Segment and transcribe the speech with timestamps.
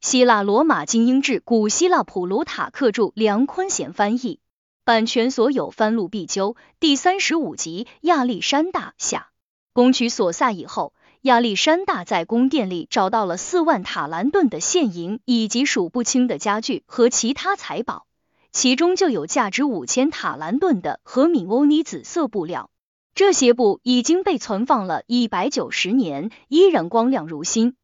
[0.00, 4.40] 希腊罗马精英志，古希腊普鲁塔克著，梁坤贤翻译，
[4.82, 6.56] 版权所有，翻录必究。
[6.80, 9.28] 第三十五集，亚历山大下
[9.74, 18.06] 攻取索萨以后，亚历山大在宫殿里找到了四万塔兰顿的现银，以及数不清的家具和其他财宝，
[18.52, 22.70] 其中就有价值五千塔兰顿的和米欧尼紫色布料。
[23.14, 27.76] 这些布已经被存放了一百九十年，依然光亮如新。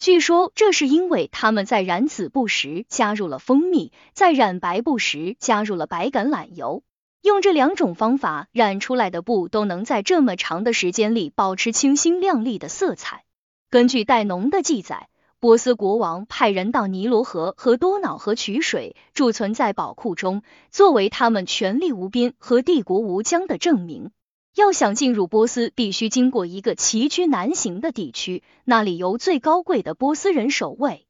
[0.00, 6.82] 据说这是因为他们在染紫布时加入了蜂蜜，在染白布时加入了白橄榄油，
[7.20, 13.24] 用这两种方法染出来的布都能在这么长的时间里保持清新亮丽的色彩。
[13.68, 24.12] 根据戴农的记载，波斯国王派人到尼罗河和多瑙河取水，贮存在宝库中，作为他们权力无边和帝国无疆的证明。
[24.56, 31.06] 要想进入波斯，必须经过一个崎岖难行的地区，那里由最高贵的波斯人守卫，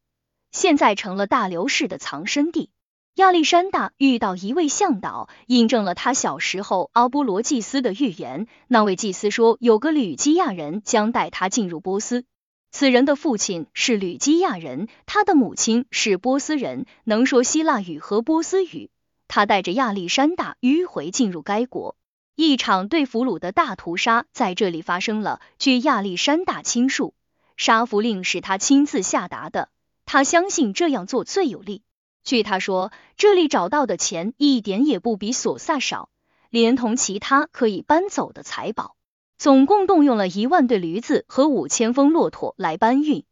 [0.52, 2.70] 现在成了大流士的藏身地。
[3.14, 8.46] 亚历山大遇到一位向导，印证了他小时候阿波罗祭司的预言。
[8.68, 12.24] 那位祭司说，有个吕基亚人将带他进入波斯。
[12.70, 18.90] 此人的父亲是吕基亚人，他的母亲是波斯人，能说希腊语和波斯语。
[19.26, 21.96] 他带着亚历山大迂回进入该国。
[22.40, 25.42] 一场对俘虏的大屠杀在这里发生了。
[25.58, 27.12] 据亚历山大亲述，
[27.58, 29.68] 杀俘令是他亲自下达的，
[30.06, 31.82] 他相信这样做最有利。
[32.24, 36.08] 据他说，这里找到的钱一点也不比索萨少，
[36.48, 38.96] 连同其他可以搬走的财宝，
[39.36, 43.26] 总共动用了一万对驴子和五千峰骆驼来搬运。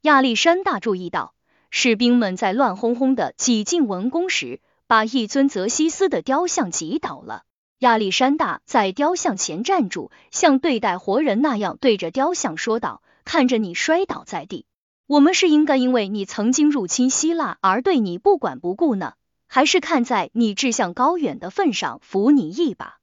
[0.00, 1.34] 亚历山大注意到，
[1.68, 7.42] 士兵们在乱哄哄的挤进文宫时，把一尊泽西斯的雕像挤倒了。
[7.78, 14.64] 亚历山大在雕像前站住，像对待活人那样对着雕像说道：“看着你摔倒在地，
[15.06, 19.14] 我们是应该因为你曾经入侵希腊而对你不管不顾呢，
[19.46, 22.98] 还是看在你志向高远的份上扶你一把？”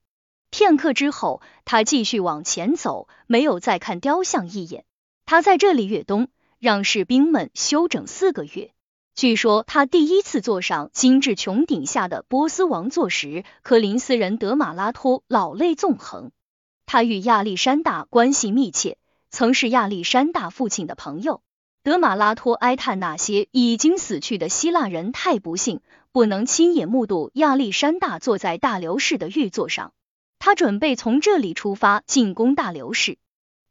[0.50, 4.86] 片刻之后，他继续往前走，没有再看雕像一眼。
[5.26, 6.28] 他在这里越冬，
[6.60, 8.74] 让士兵们休整四个月。
[9.14, 16.32] 据说他第一次坐上精致穹顶下的波斯王座时，科林斯人德马拉托老泪纵横。
[16.86, 18.98] 他与亚历山大关系密切，
[19.30, 21.42] 曾是亚历山大父亲的朋友。
[21.84, 29.94] 德马拉托哀叹那些已经死去的希腊人太不幸，不能亲眼目睹亚历山大坐在大流士的玉座上。
[30.40, 33.18] 他准备从这里出发进攻大流士。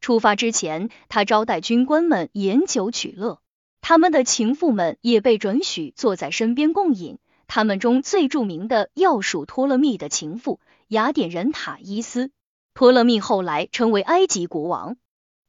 [0.01, 3.41] 出发之前，他招待军官们饮酒取乐。
[3.81, 7.19] 他们的情妇们也被准许坐在身边共饮。
[7.47, 12.31] 他们中最著名的要数托勒密的情妇雅典人塔伊斯。
[12.75, 14.97] 托勒密后来成为埃及国王。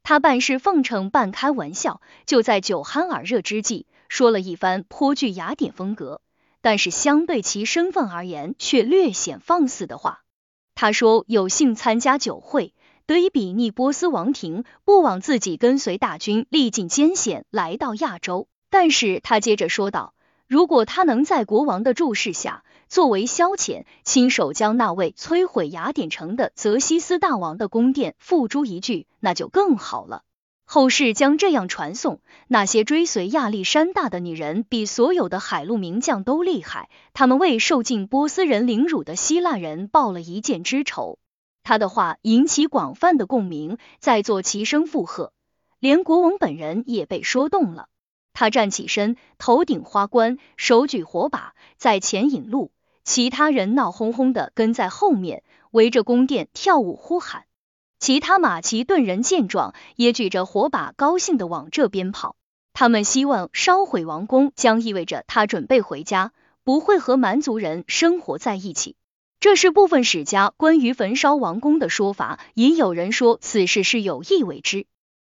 [0.02, 6.20] 他办事奉承，半开玩笑，就在酒酣耳热之际，说了一番颇具雅典风格，
[6.60, 10.24] 但是相对其身份而言却略显放肆的话。
[10.74, 12.74] 他说有幸参加酒会。
[13.06, 18.48] 得以比拟波斯王庭，不枉自己跟随大军历尽艰险来到亚洲。
[18.70, 20.14] 但是他接着说道，
[20.46, 30.22] 如果他能在国王的注视下，作为消遣，亲手将那位摧毁雅典城的泽西斯大王的宫殿付诸一炬，那就更好了。
[30.64, 36.88] 后世将这样传颂：那些追随亚历山大的女人，比所有的海陆名将都厉害。
[37.12, 41.18] 他们为受尽波斯人凌辱的希腊人报了一箭之仇。
[41.64, 45.32] 他的话引起广泛的共鸣，在座齐声附和，
[45.78, 47.88] 连国王本人也被说动了。
[48.32, 52.72] 他站起身，头顶花冠，手举火把，在前引路，
[53.04, 57.44] 其他人闹哄哄的跟在后面，围着宫殿跳舞呼喊。
[57.98, 62.34] 其他马其顿人见状，也举着火把，高兴的往这边跑。
[62.72, 66.32] 他们希望烧毁王宫，将意味着他准备回家，
[66.64, 68.96] 不会和蛮族人生活在一起。
[69.42, 74.86] 这是部分史家关于焚烧王宫的说法，也有人说此事是有意为之。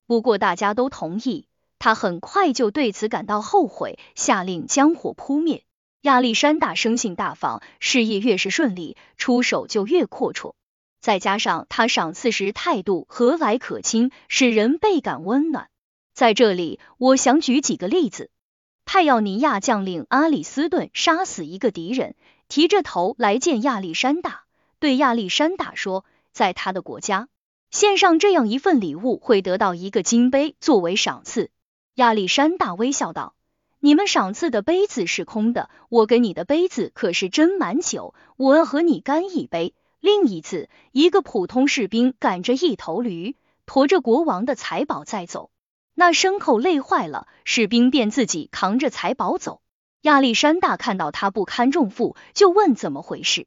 [0.08, 1.46] 不过大家都同意，
[1.78, 5.62] 他很快就对此感到后悔，下令将火扑灭。
[6.00, 10.54] 亚历山大生性大方，事业越是顺利，出手就越阔绰。
[11.00, 15.68] 再加上他赏赐时态度和蔼可亲，使人倍感温暖。
[16.14, 18.28] 在这里，我想举几个例子：
[18.84, 22.16] 派奥尼亚将领阿里斯顿杀死一个敌人。
[22.50, 24.42] 提着头来见亚历山大，
[24.80, 27.28] 对亚历山大说，在他的国家
[27.70, 31.50] 献上这样一份礼物，会得到一个金杯作为赏赐。
[31.94, 33.36] 亚历山大微笑道
[33.78, 45.52] ：“你们赏赐的杯子是空的，我给你的杯子可是斟满酒，我要和你干一杯。”另一次，一个普通士兵赶着一头驴，驮着国王的财宝在走，
[45.94, 49.60] 那牲口累坏了，士兵便自己扛着财宝走。
[50.02, 53.46] 亚历山大看到他不堪重负，就问怎么回事。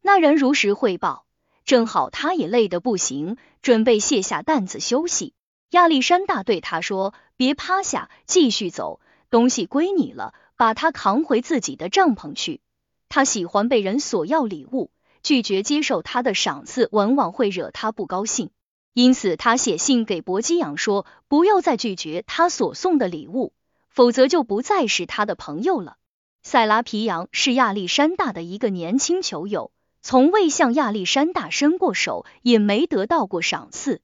[0.00, 1.26] 那人如实汇报，
[1.64, 5.32] 正好他也累得不行，准备卸下担子休息。
[5.70, 9.00] 亚历山大对他说：“别趴下，继续走，
[9.30, 12.60] 东西归你了，把他扛回自己的帐篷去。”
[13.08, 14.90] 他喜欢被人索要礼物，
[15.22, 18.50] 拒绝接受他的赏赐，往往会惹他不高兴。
[18.92, 23.52] 因此，他写信给伯基扬说：“不要再拒绝他所送的礼物，
[23.92, 25.96] 否则就不再是他的朋友了。”
[26.42, 34.00] 塞拉皮扬是亚历山大的一个年轻球友，从未向亚历山大伸过手，也没得到过赏赐。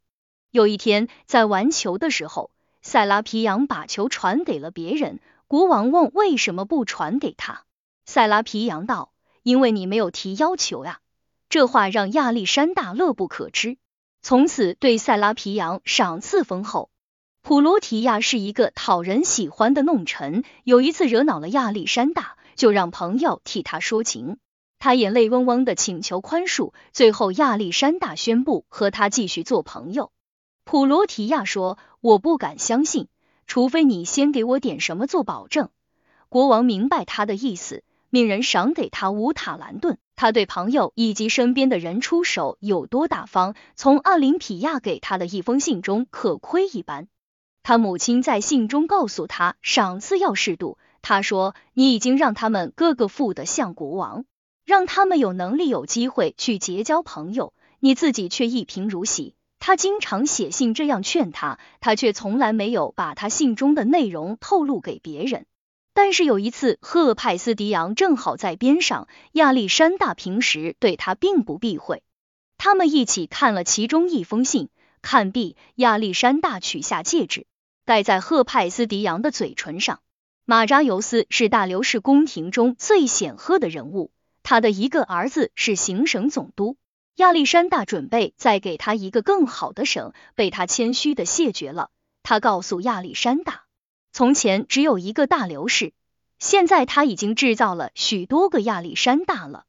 [0.52, 2.50] 有一天，在玩球的时候，
[2.80, 5.18] 塞拉皮扬把球传给了别人。
[5.48, 7.64] 国王问为什么不传给他，
[8.04, 9.12] 塞拉皮扬道
[9.42, 11.00] ：“因为你没有提要求呀。”
[11.48, 13.78] 这话让亚历山大乐不可支，
[14.20, 16.90] 从此对塞拉皮扬赏赐丰厚。
[17.48, 24.36] 普罗提亚是一个讨人喜欢的弄臣，有一次惹恼了亚历山大，就让朋友替他说情。
[24.78, 30.10] 他眼泪汪汪的请求宽恕，最后亚历山大宣布和他继续做朋友。
[30.66, 33.08] 普罗提亚说：“我不敢相信，
[33.46, 35.70] 除非你先给我点什么做保证。”
[36.28, 39.96] 国王明白他的意思，命人赏给他五塔兰顿。
[40.16, 47.08] 他对朋友以及身边的人出手有多大方，从奥林匹亚给他的一封信中可窥一斑。
[47.68, 50.78] 他母亲在信中告诉他，赏赐要适度。
[51.02, 54.24] 他说：“你已经让他们个个富得像国王，
[54.64, 65.44] 让他们有能力、有机会去结交朋友，你自己却一贫如洗。”他经常写信这样劝他，他却从来没有把他信中的内容透露给别人。
[65.92, 72.02] 但是有一次，赫派斯迪昂正好在边上，亚历山大平时对他并不避讳。
[72.56, 74.70] 他们一起看了其中一封信，
[75.02, 77.46] 看毕，亚历山大取下戒指，
[77.88, 80.00] 戴在赫派斯迪昂的嘴唇上。
[80.44, 84.10] 马扎尤斯是大流士宫廷中最显赫的人物，
[84.42, 86.76] 他的一个儿子是行省总督。
[87.14, 91.88] 亚历山大准备再给他一个更好的省，被他谦虚的谢绝了。
[92.22, 93.62] 他告诉亚历山大，
[94.12, 95.94] 从前只有一个大流士，
[96.38, 99.64] 现在他已经制造了许多个亚历山大了。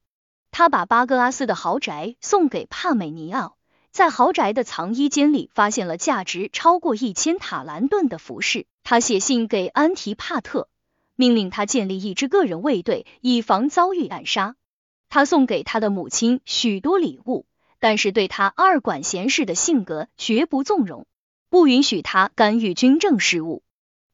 [0.51, 3.56] 他把巴格拉斯的豪宅送给帕美尼奥，
[3.91, 8.65] 在豪宅的藏衣间里发现了价值超过一千塔兰顿的服饰。
[8.83, 10.68] 他写信给安提帕特，
[11.15, 14.56] 命令他建立一支个人卫队，以防遭遇暗杀。
[15.09, 17.45] 他送给他的母亲许多礼物，
[17.80, 21.06] 但是对他二管闲事的性格绝不纵容，
[21.50, 23.63] 不允许他干预军政事务。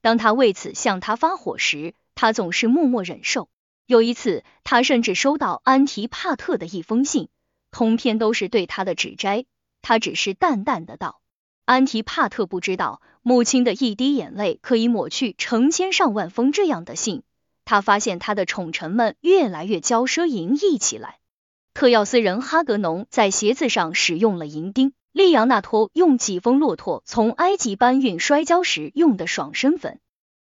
[0.01, 3.49] 当他为此向他发火时，他总是默默忍受。
[3.85, 7.29] 有一次，他甚至收到安提帕特的一封信，
[7.71, 9.45] 通篇都是对他的指摘。
[9.87, 11.21] 他只是淡淡的道
[11.63, 17.21] ：“安提帕特不知道，母亲的一滴眼泪可以抹去成千上万封这样的信。”
[17.65, 21.19] 他发现他的宠臣们越来越骄奢淫逸起来。
[21.75, 29.99] 特要斯人哈格农在鞋子上使用了银钉，利扬纳托用几封骆驼从埃及搬运摔跤时用的爽身粉，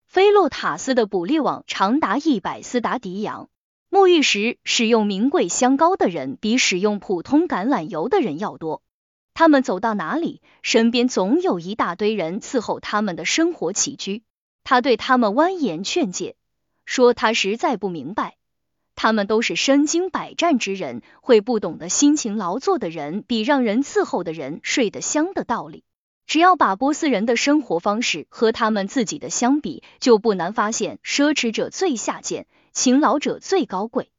[0.05, 3.47] 菲洛塔斯的捕猎网长达一百斯达迪扬。
[3.89, 8.81] 沐浴时使用名贵香膏的人比使用普通橄榄油的人要多。
[9.39, 14.21] 他们走到哪里，身边总有一大堆人伺候他们的生活起居。
[14.65, 16.35] 他对他们弯言劝诫。
[16.85, 18.35] 说他实在不明白，
[18.95, 25.85] 他们都是身经百战之人，会不懂得辛勤劳作的人比让人伺候的人睡得香的道理。
[26.27, 34.11] 只要把波斯人的生活方式和他们自己的相比，就不难发现，奢侈者最下贱，勤劳者最高贵。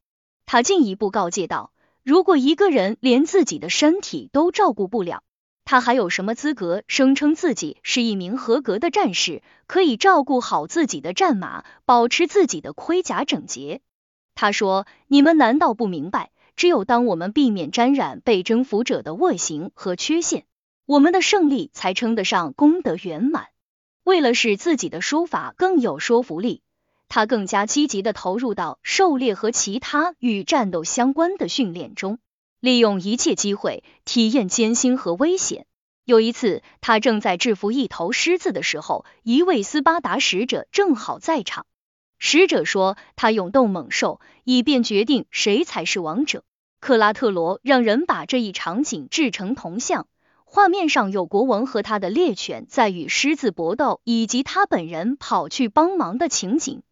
[0.46, 5.22] 他进一步告诫道：如果一个人连自己的身体都照顾不了，
[5.64, 13.80] 他还有什么资格声称自己是一名合格的战士，可以照顾好自己的战马，保持自己的盔甲整洁？
[14.34, 20.46] 他说：“你们难道不明白，只有当我们避免沾染被征服者的恶行和缺陷，
[20.86, 23.48] 我们的胜利才称得上功德圆满？”
[24.02, 26.62] 为了使自己的说法更有说服力，
[27.10, 32.20] 他更加积极的投入到狩猎和其他与战斗相关的训练中。
[32.60, 35.66] 利用一切机会体验艰辛和危险。
[36.04, 41.66] 有一次，他正在制服一头狮子的时候，一位斯巴达使者正好在场。
[42.18, 46.44] 使者说，他勇斗猛兽，以便决定谁才是王者。
[46.78, 50.06] 克拉特罗让人把这一场景制成铜像，
[50.44, 56.82] 画面上有国王和他的猎犬在与狮子搏斗，以及他本人跑去帮忙的情景。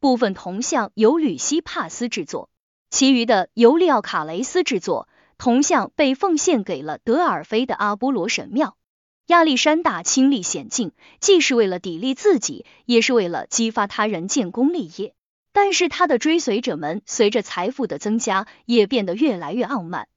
[0.00, 2.50] 部分铜像由吕西帕斯制作，
[2.90, 5.08] 其余的由利奥卡雷斯制作。
[5.38, 8.78] 铜像被奉献给了德尔菲的阿波罗神庙。
[9.26, 15.12] 亚历山大亲历险境，既是为了砥砺自己，也是为了激发他人建功立业。
[15.52, 20.08] 但是他的追随者们随着财富的增加，也变得越来越傲慢，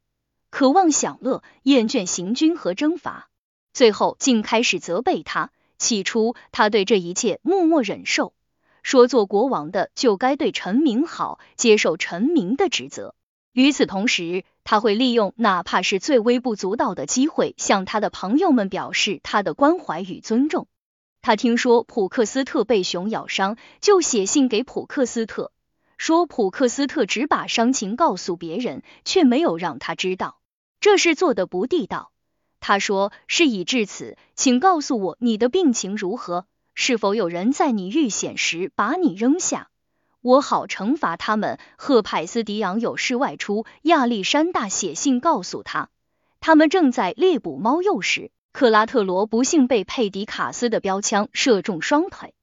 [0.50, 3.30] 渴望享乐，厌倦行军和征伐，
[3.74, 5.52] 最后竟开始责备他。
[5.78, 8.34] 起初，他对这一切默默忍受。
[8.84, 13.16] 说做国王的就该对臣民好，接受臣民的职责。
[13.52, 20.68] 与此同时，他会利用哪怕是最微不足道的机会，向他的朋友们表示他的关怀与尊重。
[21.22, 25.52] 他听说普克斯特被熊咬伤，就写信给普克斯特，
[25.98, 30.40] 说普克斯特只把伤情告诉别人，却没有让他知道，
[30.80, 32.12] 这事做的不地道。
[32.62, 36.46] 他说：“事已至此，请告诉我你的病情如何。”
[36.82, 39.68] 是否有人在你遇险时把你扔下，
[40.22, 41.60] 我好惩罚他们？
[41.78, 45.90] 赫派斯迪昂有事外出，亚历山大写信告诉他，
[46.40, 52.34] 他们正在猎捕猫鼬时，克拉特罗不幸被佩迪卡斯的标枪射中双腿。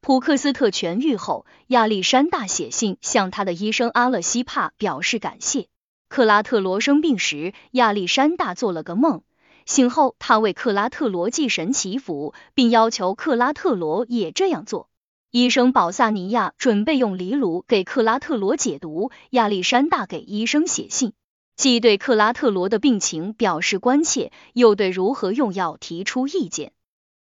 [0.00, 5.66] 普克斯特痊愈后，亚历山大写信向他的医生阿勒西帕表示感谢。
[6.08, 9.22] 克拉特罗生病时，亚历山大做了个梦。
[9.66, 14.88] 醒后，他为克拉特罗祭神祈福，并要求克拉特罗也这样做。
[15.30, 21.14] 医生保萨尼亚准备用藜芦给克拉特罗解毒，亚历山大给医生写信，
[21.56, 26.72] 既对克拉特罗的病情表示关切，又对如何用药提出意见。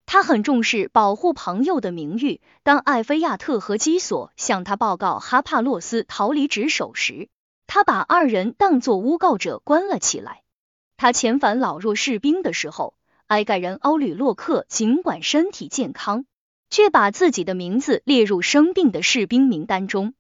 [0.08, 2.41] 他很重视保护朋友的名誉。
[2.63, 7.29] 当艾菲亚特和基索向他报告哈帕洛斯逃离职守时，
[7.67, 10.41] 他把二人当作诬告者关了起来。
[11.01, 12.94] 他遣返老弱士兵的时候，
[13.27, 16.25] 埃盖人奥吕洛克尽管身体健康，
[16.70, 20.13] 却把自己的名字列入生病的士兵名单中。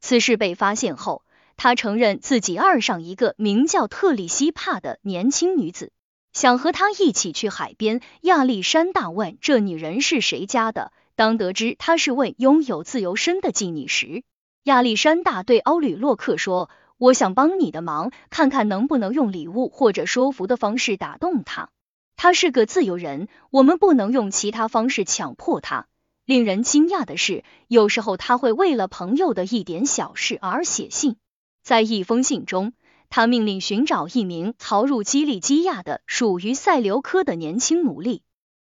[0.00, 1.22] 此事被发现后，
[1.58, 5.92] 他承认自己爱上一个名叫特里西帕的年轻女子，
[6.32, 8.00] 想和她一起去海边。
[8.22, 14.22] 亚历山大问这女人是谁家的，当得知她是位拥有自由身的妓女时，
[14.62, 16.70] 亚历山大对奥吕洛克说。
[17.02, 21.68] 我想帮你的忙，看看能不能用礼物或者说服的方式打动他。
[22.14, 25.88] 他是个自由人，我们不能用其他方式强迫他。
[26.24, 31.16] 令人惊讶的是，有时候他会为了朋友的一点小事而写信。
[31.64, 32.72] 在一封信中，
[33.10, 38.22] 他命令寻找一名逃入基利基亚的属于塞琉科的年轻奴隶。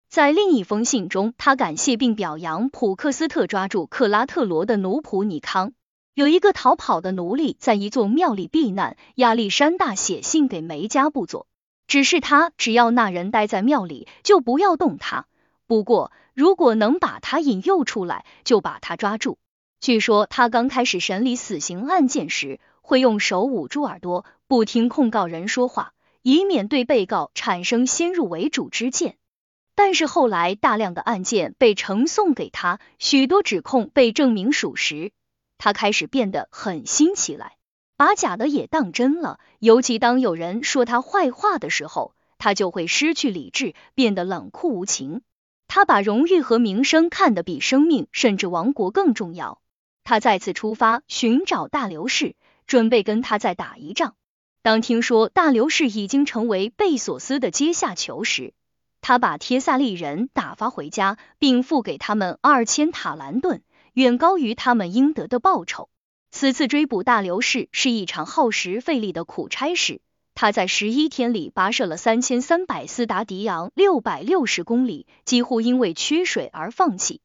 [0.09, 5.73] 在另一封信中，他感谢并表扬普克斯特抓住克拉特罗的奴仆尼康。
[6.15, 11.47] 有一个逃跑的奴隶在一座庙里避难，亚历山大写信给梅加布佐，
[11.87, 15.25] 指示他只要那人待在庙里，就不要动他。
[15.65, 19.39] 不过，如果能把他引诱出来，就把他抓住。
[19.79, 29.17] 据说他刚开始审理死刑案件时，会用手捂住耳朵，不听控告人说话，以免对被告产生先入为主之见。
[29.73, 35.11] 但是后来，大量的案件被呈送给他，许多指控被证明属实。
[35.63, 37.55] 他开始变得狠心起来，
[37.95, 39.39] 把假的也当真了。
[39.59, 45.21] 尤其当有人说他坏话的时候，他就会失去理智，变得冷酷无情。
[45.69, 49.61] 他把荣誉和名声看得比生命甚至王国更重要。
[50.03, 52.35] 他再次出发寻找大流士，
[52.67, 54.15] 准备跟他再打一仗。
[54.63, 58.53] 当听说大流士已经成为贝索斯的阶下囚时，
[58.99, 63.63] 他把帖萨利人打发回家，并付给他们二千塔兰顿。
[63.93, 65.89] 远高于他们应得的报酬。
[66.31, 70.01] 此次追捕大流士是一场耗时费力的苦差事。
[70.35, 77.21] 他在十一天里跋涉了三千三百斯达迪昂，六百六十公里，几乎因为缺水而放弃。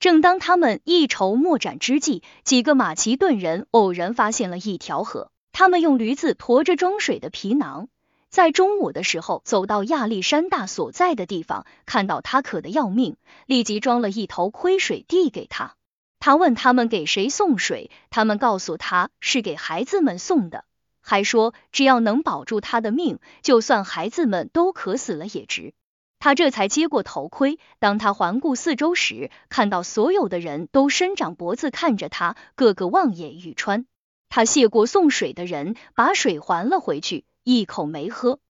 [0.00, 5.30] 正当他们一筹莫展之际，几个马其顿人偶然发现了一条河。
[5.52, 7.88] 他们用驴子驮着装水的皮囊，
[8.28, 15.74] 在中午的时候走到亚历山大所在的地方，看到他渴得要命，立即装了一头亏水递给他。
[16.20, 20.64] 他问他们给谁送水，他们告诉他是给孩子们送的，
[21.00, 25.74] 还说只要能保住他的命，就算孩子们都渴死了也值。
[26.20, 27.60] 他这才接过头盔。
[27.78, 33.86] 当他环顾四周时，看到所有的人都伸长脖子看着他，个个望眼欲穿。
[34.28, 38.40] 他谢过送水的人，把水还了回去，一口没喝。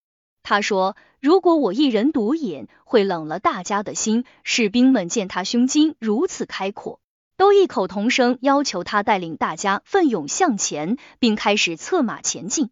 [0.42, 7.00] 他说：“如果我一人独饮，会冷了大家的心。”士兵们见他胸襟如此开阔。
[7.38, 12.70] 都异口同声要求他带领大家奋勇向前，并开始策马前进。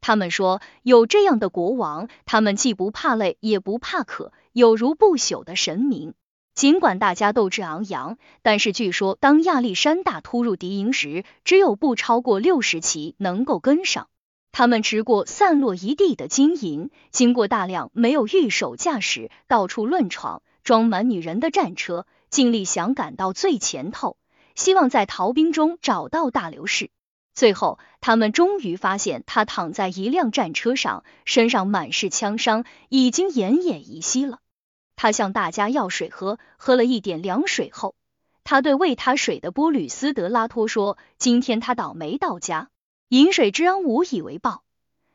[0.00, 6.14] 他们说，有这样的国王，他们既不怕累，也不怕渴，有如不朽的神明。
[6.54, 14.06] 尽管大家斗志昂扬，但是据说，当亚历山大突入敌营时，只有不超过六十骑能够跟上。
[14.52, 24.16] 他们持过散落一地的金银，经过大量没有御手驾驶、到处乱闯、装满女人的战车，尽力想赶到最前头，
[24.56, 26.90] 希望在逃兵中找到大刘氏。
[27.32, 34.40] 最后，他们终于发现他躺在一辆战车上，身上满是枪伤，已经奄奄一息了。
[34.96, 37.94] 他向大家要水喝，喝了一点凉水后，
[38.42, 42.68] 他对喂他水的波吕斯德拉托说：“今天他倒霉到家。”
[43.10, 44.64] 饮水之恩无以为报，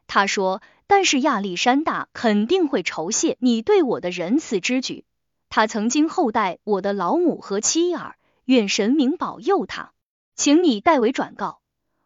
[0.07, 5.03] 他说，但是亚历山大肯定会酬谢你对我的仁慈之举。
[5.49, 8.15] 他曾经厚待我的老母和妻儿，
[8.45, 9.91] 愿神明保佑他，
[10.35, 11.59] 请你代为转告。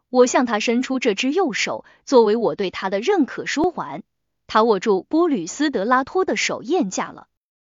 [0.08, 4.02] 我向他伸出这只右手，作为我对他的认可书还。
[4.46, 7.26] 他握住波吕斯德拉托的手，咽下了。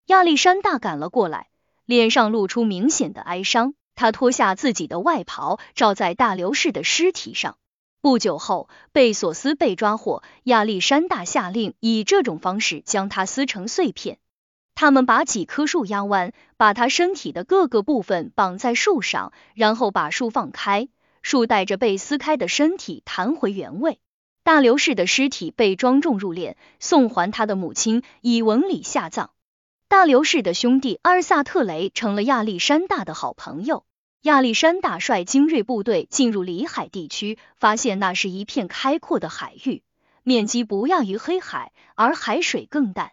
[0.07, 1.47] 亚历山大赶了过来，
[1.85, 3.73] 脸上露出明显的哀伤。
[3.95, 7.57] 他脱下自己的外袍，罩在大流士的尸体上。
[8.01, 14.17] 不久后，贝索斯被抓获，亚历山大下令以这种方式将他撕成碎片。
[14.75, 20.87] 他们把几棵树压弯，把他身体的各个部分绑在树上，然后把树放开，
[21.21, 23.99] 树带着被撕开的身体弹回原位。
[24.43, 29.29] 大流士的尸体被庄重入殓，送还他的母亲，以文礼下葬。
[29.87, 33.85] 大流士的兄弟阿尔萨特雷成了亚历山大的好朋友。
[34.23, 39.83] 亚历山大率精锐部队进入里海地区，发现那是一片开阔的海域，
[40.23, 43.11] 面积不亚于黑海，而海水更淡。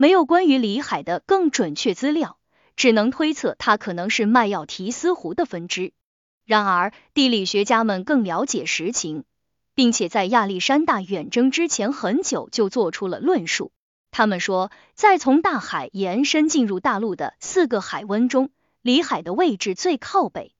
[0.00, 2.38] 没有关于里海的更准确资料，
[2.74, 5.92] 只能推测它可能是麦药提斯湖的分支。
[6.46, 9.24] 然而，地理学家们更了解实情，
[9.74, 13.72] 并且在亚历山大远征之前很久就做出了论述。
[14.10, 18.48] 他们说，在从大海延伸进入大陆的四个海湾中，
[18.80, 20.54] 里海的位置最靠北，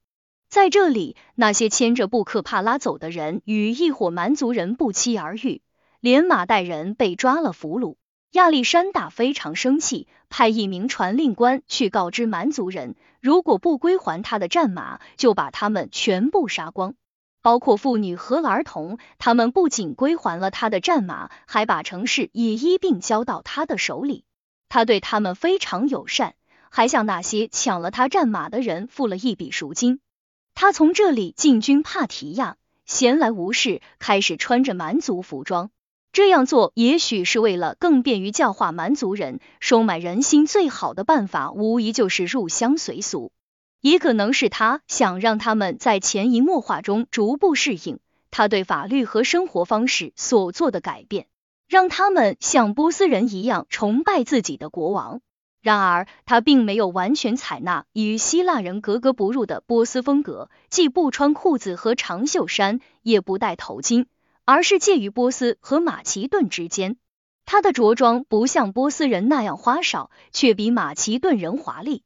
[0.49, 5.63] 在这里，那些牵着布克帕拉走的人与一伙蛮族人不期而遇，
[5.99, 7.95] 连马带人被抓了俘虏。
[8.31, 16.95] 亚历山大非常生气，派一名传令官去告知蛮族人，如果不归还他的战马，就把他们全部杀光，
[17.41, 18.99] 包括妇女和儿童。
[19.17, 24.23] 他们不仅归还了他的战马，还把城市也一并交到他的手里。
[24.69, 26.35] 他对他们非常友善。
[26.73, 29.99] 还向那些抢了他战马的人付了一笔赎金。
[30.55, 35.69] 他从这里进军帕提亚，闲来无事开始穿着蛮族服装。
[36.13, 43.31] 这样做也许是为了更便于教化蛮族人，收买人心最好的办法，无疑就是入乡随俗。
[43.79, 51.27] 也可能是他想让他们在潜移默化中逐步适应他对法律和生活方式所做的改变，
[51.67, 55.21] 让他们像波斯人一样崇拜自己的国王。
[55.61, 64.05] 然而，他并没有完全采纳与希腊人格格不入的波斯风格，既不穿裤子和长袖衫，也不戴头巾，
[64.51, 66.97] 而是介于波斯和马其顿之间。
[67.45, 72.03] 他的着装不像波斯人那样花哨，却比马其顿人华丽。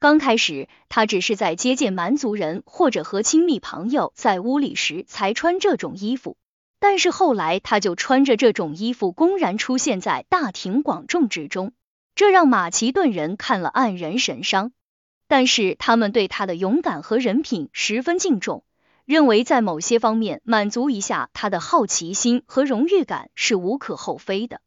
[0.00, 6.36] 刚开始，他只是在接见蛮族人或者和亲密朋友在屋里时才穿这种衣服，
[6.80, 11.72] 但是后来他就穿着这种衣服公然出现在大庭广众之中。
[12.16, 14.72] 这让马其顿人看了黯然神伤，
[15.28, 18.64] 但是他们对他的勇敢和人品十分敬重，
[19.04, 24.60] 认为在某些方面满足一下他的好奇心和荣誉感是无可厚非的。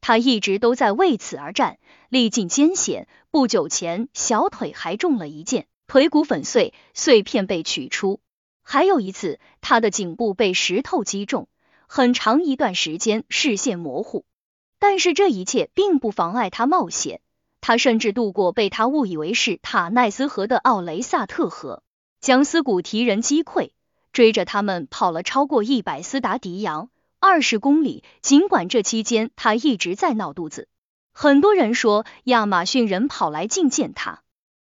[0.00, 3.06] 他一直都在为此而战，历尽艰险。
[3.30, 8.20] 不久前，小腿还中了一箭，腿骨粉碎，碎片被取出。
[8.62, 11.48] 还有一次，他的颈部被石头击中，
[11.86, 14.24] 很长一段时间视线模糊。
[14.78, 17.20] 但是这一切并不妨碍他冒险，
[17.60, 21.82] 他甚至渡过被他误以为是塔奈斯河的奥雷萨特河，
[22.20, 23.72] 将斯古提人击溃，
[24.12, 28.04] 追着他们跑了超过一百斯达迪扬，二十公里。
[28.22, 30.68] 尽管这期间他一直在闹肚子，
[31.12, 34.22] 很多人说亚马逊人跑来觐见他。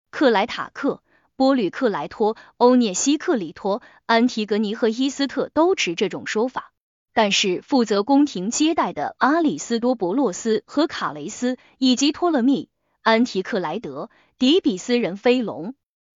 [0.09, 1.03] 克莱塔克、
[1.35, 6.71] 波吕克莱托、欧涅西克里托、安提格尼和伊斯特都持这种说法。
[7.13, 12.67] 但是负责宫廷接待的阿里斯多伯洛斯和卡雷斯，以及托勒密、
[13.03, 15.75] 安提克莱德、迪比斯人飞龙、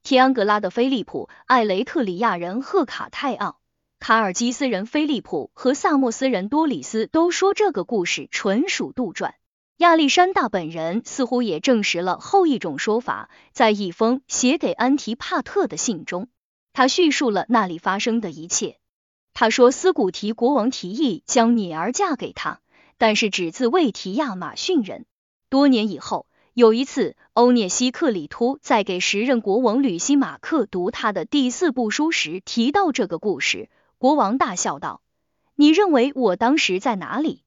[0.10, 3.60] 提安格拉的菲利普、艾雷特里亚人赫卡泰奥、
[4.00, 9.34] 卡尔基斯人菲利普和萨莫斯人多里斯都说这个故事纯属杜撰。
[9.78, 16.28] 亚历山大本人似乎也证实了后一种说法，在一封写给安提帕特的信中，
[16.74, 18.80] 他叙述了那里发生的一切。
[19.36, 22.62] 他说，斯古提国王提议将女儿嫁给他，
[22.98, 25.06] 但是只字未提亚马逊人。
[25.52, 26.26] 多年以后，
[26.60, 35.02] 有一次，欧涅西克里托在给时任国王吕西马克读他的第四部书时提到这个故事，国王大笑道
[35.56, 37.44] ：“你认为我当时在哪里？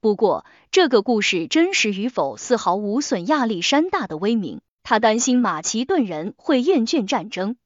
[0.00, 4.60] 不过，这个故事真实与否丝毫无损亚历山大的威名。
[4.84, 7.56] 他担心马其顿人会厌倦战争，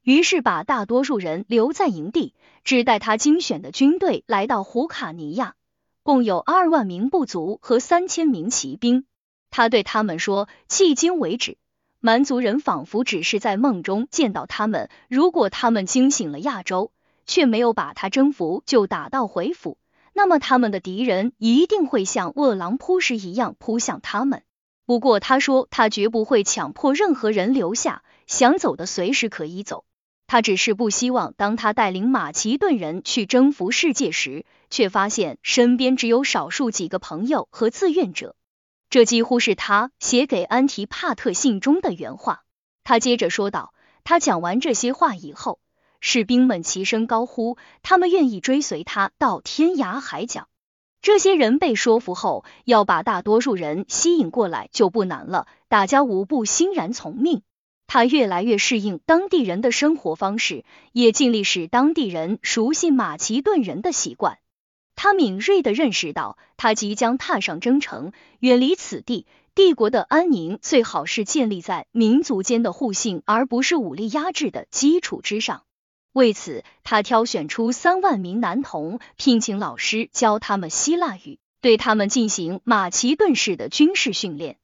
[0.00, 2.32] 于是把大多数人留在营地，
[2.64, 5.54] 只带他精选的军队来到胡卡尼亚，
[6.02, 9.04] 共有二万名部族和三千名骑兵。
[9.50, 11.56] 他对他们说：“迄今为止，
[12.00, 14.90] 蛮族人仿佛只是在梦中见到他们。
[15.08, 16.92] 如果他们惊醒了亚洲，
[17.26, 19.78] 却没有把他征服，就打道回府。”
[20.18, 24.42] 那么他们的敌人一定会像饿狼扑食一样扑向他们。
[24.86, 29.84] 不过他说他绝不会强迫任何人留下，想走的随时可以走。
[30.26, 38.34] 他只是不希望当他带领马其顿人去征服世界时，却发现身边只有少数几个朋友和自愿者。
[38.96, 42.44] 这几乎是他写给安提帕特信中的原话。
[42.82, 45.58] 他接着说道：“他讲完这些话以后。”
[46.00, 50.48] 士兵们齐声高呼，他们愿意追随他到天涯海角。
[51.02, 57.42] 这些人被说服后，要把大多数人吸引过来就不难了，大家无不欣然从命。
[57.86, 64.38] 他越来越适应当地人的生活方式，也尽力使当地人熟悉马其顿人的习惯。
[64.96, 69.26] 他敏锐的认识到，他即将踏上征程，远离此地。
[69.54, 75.62] 帝国的安宁最好是建立在民族间的互信，而不是武力压制的基础之上。
[76.12, 84.56] 为此，他挑选出三万名男童，聘请老师教他们希腊语，对他们进行马其顿式的军事训练。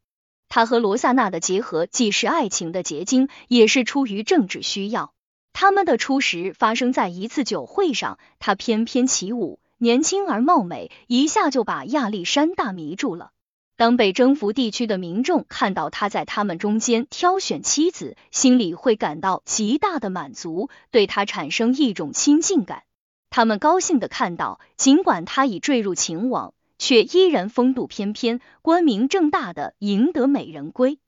[0.49, 5.14] 他和罗萨娜的结合既是爱情的结晶，也是出于政治需要。
[5.55, 13.33] 他们的初识发生在一次酒会上，他翩翩起舞，年轻而貌美，一下就把亚历山大迷住了。
[13.75, 22.85] 当被征服地区的民众看到他在他们中间挑选妻子，心里会感到极大的满足，对他产生一种亲近感。
[23.29, 31.01] 他们高兴的看到，尽管他已坠入情网，却依然风度翩翩、光明正大的赢得美人归。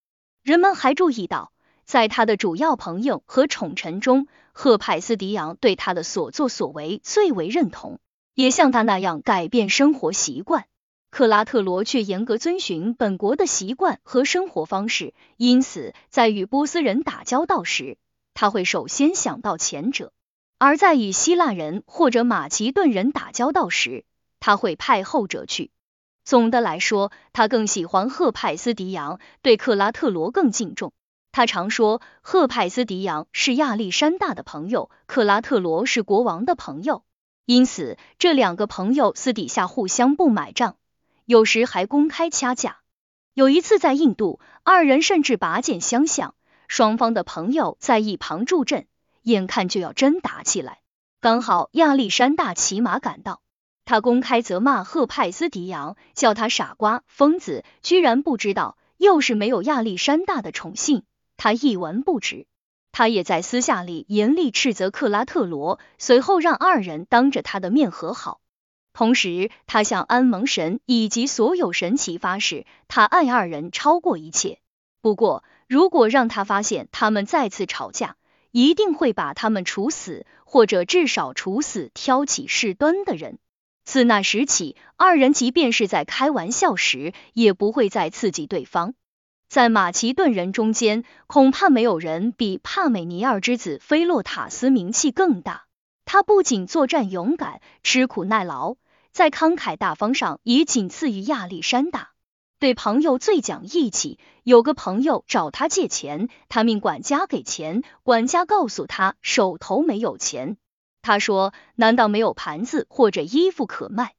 [0.43, 1.53] 人们还注意到，
[1.85, 8.01] 在他的主要朋友和宠臣中，赫派斯迪昂对他的所作所为最为认同，
[8.35, 10.67] 也像他那样改变生活习惯。
[11.11, 17.99] 克拉特罗却严格遵循本国的习惯和生活方式，因此在与波斯人打交道时，
[18.35, 20.09] 他会首先想到前者；
[20.59, 24.05] 而在与希腊人或者马其顿人打交道时，
[24.41, 25.71] 他会派后者去。
[26.25, 30.93] 总的来说，他更喜欢赫派斯迪扬，对克拉特罗更敬重。
[31.31, 37.05] 他常说，赫派斯迪扬是亚历山大的朋友，克拉特罗是国王的朋友，
[37.47, 40.77] 因此这两个朋友私底下互相不买账。
[41.27, 42.79] 有时还公开掐架。
[43.33, 46.35] 有一次在印度，二人甚至拔剑相向，
[46.69, 48.87] 双方的朋友在一旁助阵，
[49.23, 50.81] 眼看就要真打起来。
[51.21, 53.41] 刚好亚历山大骑马赶到，
[53.85, 61.03] 他公开责骂赫派斯迪扬，叫他傻瓜、疯子，居然不知道，又是没有亚历山大的宠幸，
[61.37, 62.47] 他一文不值。
[62.97, 68.41] 他也在私下里严厉斥责克拉特罗，随后让二人当着他的面和好。
[68.93, 74.61] 同时，他向安蒙神以及所有神奇发誓，他爱二人超过一切。
[75.03, 78.15] 不过，如果让他发现他们再次吵架，
[78.53, 83.41] 一定会把他们处死，或者至少处死挑起事端的人。
[83.85, 88.95] 自那时起，二人即便是在开玩笑时，也不会再刺激对方。
[89.55, 95.67] 在马其顿人中间，恐怕没有人比帕美尼尔之子菲洛塔斯名气更大。
[96.05, 98.75] 他不仅作战勇敢，吃苦耐劳。
[99.13, 102.11] 在慷慨大方上也仅次于亚历山大，
[102.59, 104.19] 对朋友最讲义气。
[104.43, 110.57] 有个朋友找他借钱，他命管家给钱，管家告诉他手头没有钱。
[111.01, 114.15] 他说：“难道没有盘子或者衣服可卖？”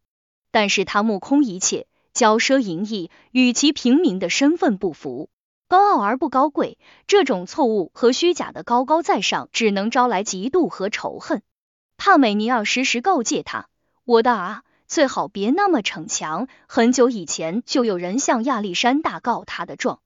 [0.52, 5.30] 但是他目空一切，骄奢淫逸，与其平民的身份不符，
[5.68, 6.80] 高傲而不高贵。
[7.06, 11.44] 这种错误和虚假的高高在上，只能招来嫉妒和仇恨。
[11.98, 13.68] 帕美尼尔时时告诫他
[14.06, 16.48] ：“我的啊。”最好别那么逞强。
[16.68, 20.00] 很久以前就有人向亚历山大告他的状。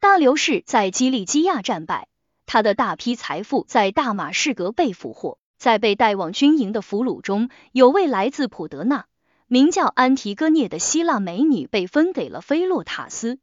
[0.00, 2.08] 大流士在基利基亚战败，
[2.44, 5.38] 他的大批财富在大马士革被俘获。
[5.56, 9.06] 在被带往军营的俘虏中，有位来自普德纳，
[9.46, 13.38] 名叫安提戈涅的希腊美女被分给了菲洛塔斯。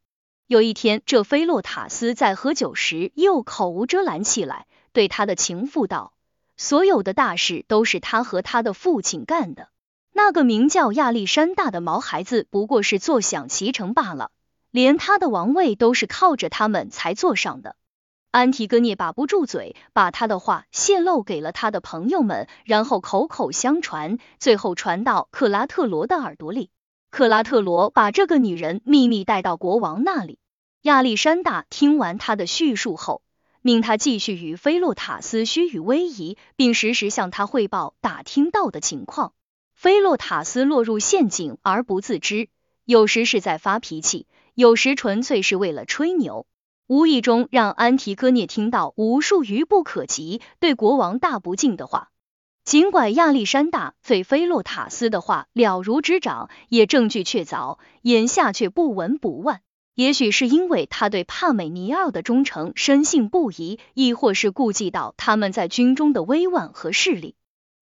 [0.47, 6.13] 有一天，这菲洛塔斯在喝酒时又口无遮拦起来，对他的情妇道
[6.57, 9.69] ：“所有的大事都是他和他的父亲干的。”
[10.11, 14.31] 那个名叫亚历山大的毛孩子不过是坐享其成罢了，
[14.71, 17.75] 连他的王位都是靠着他们才坐上的。
[18.31, 26.69] 安提戈涅把不住嘴，把他的话泄露给了他的朋友们，然后口口相传，最后传到克拉特罗的耳朵里。
[27.09, 30.39] 克拉特罗把这个女人秘密带到国王那里。
[30.83, 33.21] 亚历山大听完他的叙述后，
[33.61, 39.33] 命他继续与菲洛塔斯虚与委蛇，并时时向他汇报打听到的情况。
[39.75, 42.47] 菲洛塔斯落入陷阱而不自知，
[42.85, 46.47] 有时是在发脾气，有时纯粹是为了吹牛。
[46.91, 52.10] 无意中让安提戈涅听到无数愚不可及、对国王大不敬的话。
[52.65, 59.62] 尽管亚历山大对菲洛塔斯的话了如指掌，也证据确凿，眼下却不闻不问。
[59.95, 67.38] 也许是因为他对帕美尼奥的忠诚深信不疑，亦或是顾及到他们在军中的威望和势力。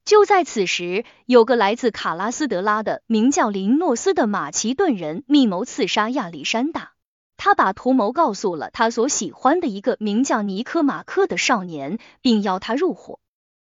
[0.04, 6.95] 就在此时，有个来自卡拉斯德拉的名叫林诺斯的马其顿人密谋刺杀亚历山大。
[7.36, 13.20] 他把图谋告诉了他所喜欢的一个名叫尼科马克的少年，并邀他入伙。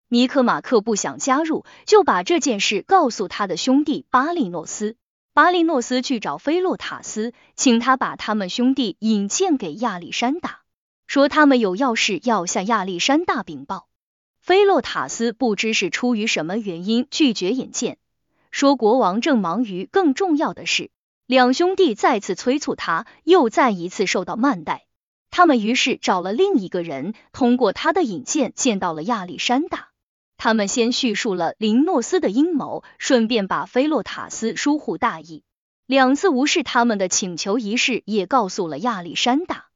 [0.07, 4.95] 尼科马克不想加入，就把这件事告诉他的兄弟巴利诺斯。
[5.33, 10.59] 巴利诺斯去找菲洛塔斯，请他把他们兄弟引荐给亚历山大，
[11.07, 13.87] 说他们有要事要向亚历山大禀报。
[14.39, 17.97] 菲洛塔斯不知是出于什么原因拒绝引荐，
[18.51, 20.91] 说国王正忙于更重要的事。
[21.25, 24.85] 两兄弟再次催促他，又再一次受到慢待。
[25.31, 29.89] 他们于是找了另一个人，通过他的引荐见到了亚历山大。
[30.37, 35.43] 他们先叙述了林诺斯的阴谋，顺便把菲洛塔斯疏忽大意、
[35.85, 39.67] 两次无视他们的请求一事也告诉了亚历山大。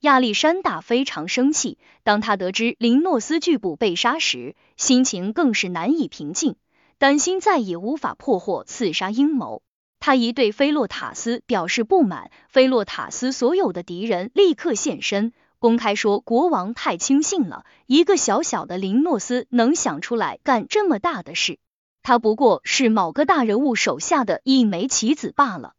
[0.00, 6.54] 亚历山大非常生气，当他得知林诺斯拒捕被杀时，心情更是难以平静，
[6.98, 9.62] 担心再也无法破获刺杀阴谋。
[10.04, 21.60] 他一对菲洛塔斯表示不满，菲洛塔斯所有的敌人立刻现身，公开说国王太轻信了，一个小小的林诺斯能想出来干这么大的事，
[22.02, 25.74] 他不过是某个大人物手下的一枚棋子罢了。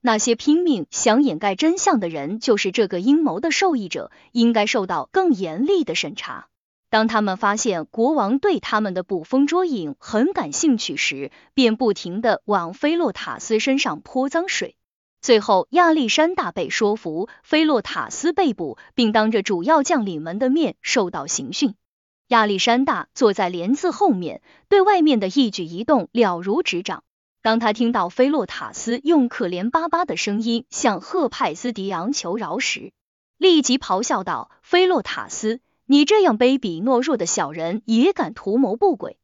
[0.00, 6.46] 那些拼命想掩盖真相的人，就是这个阴谋的受益者，应该受到更严厉的审查。
[6.94, 14.76] 当他们发现国王对他们的捕风捉影很感兴趣时，便不停的往菲洛塔斯身上泼脏水。
[15.20, 21.74] 最后，亚历山大被说服，菲洛塔斯被捕，并当着主要将领们的面受到刑讯。
[22.28, 27.02] 亚历山大坐在帘子后面，对外面的一举一动了如指掌。
[27.42, 32.92] 当他听到菲洛塔斯用可怜巴巴的声音向赫派斯迪昂求饶时，
[33.36, 39.18] 立即咆哮道：“菲洛塔斯！”你这样卑鄙懦弱的小人也敢图谋不轨！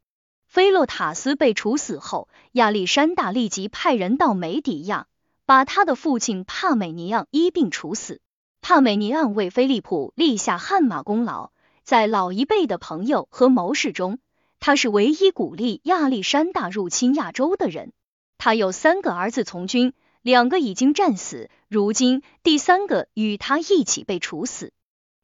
[0.46, 5.06] 菲洛塔斯被处死后，亚历山大立即派人到梅底亚，
[5.46, 8.20] 把他的父亲帕美尼昂一并处死。
[8.60, 11.50] 帕美尼昂为菲利普立下汗马功劳，
[11.82, 14.18] 在老一辈的朋友和谋士中，
[14.58, 17.94] 他是唯一鼓励亚历山大入侵亚洲的人。
[18.36, 24.74] 他有三个儿子从军，两个已经战死，如今第三个与他一起被处死。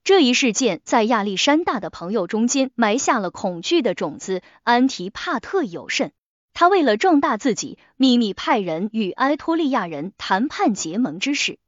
[0.07, 4.41] 这一事件在亚历山大的朋友中间埋下了恐惧的种子。
[4.63, 6.13] 安提帕特有甚，
[6.55, 11.59] 他为了壮大自己，秘密派人与埃托利亚人谈判结盟之事。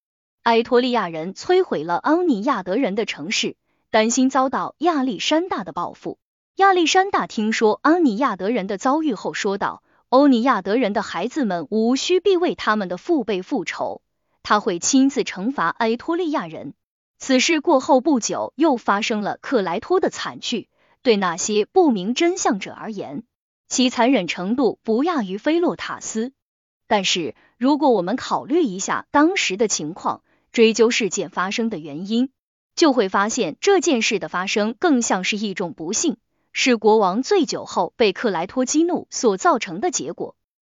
[0.44, 3.56] 埃托利亚人摧毁了奥尼亚德人的城市，
[3.90, 6.20] 担心遭到亚历山大的报复。
[6.54, 14.00] 亚历山大听说安尼亚德人的遭遇后说道：“欧尼亚德人的孩子们无需必为他们的父辈复仇，
[14.44, 16.74] 他会亲自惩罚埃托利亚人。”
[17.18, 20.68] 此事过后不久，又发生了克莱托的惨剧。
[21.02, 23.22] 对那些不明真相者而言，
[23.68, 26.32] 其残忍程度不亚于菲洛塔斯。
[26.86, 32.30] 但是，如果我们考虑一下当时的情况，追究事件发生的原因，
[32.74, 36.16] 就会发现这件事的发生更像是一种不幸，
[36.52, 40.36] 是国王醉酒后被克莱托激怒所造成的结果。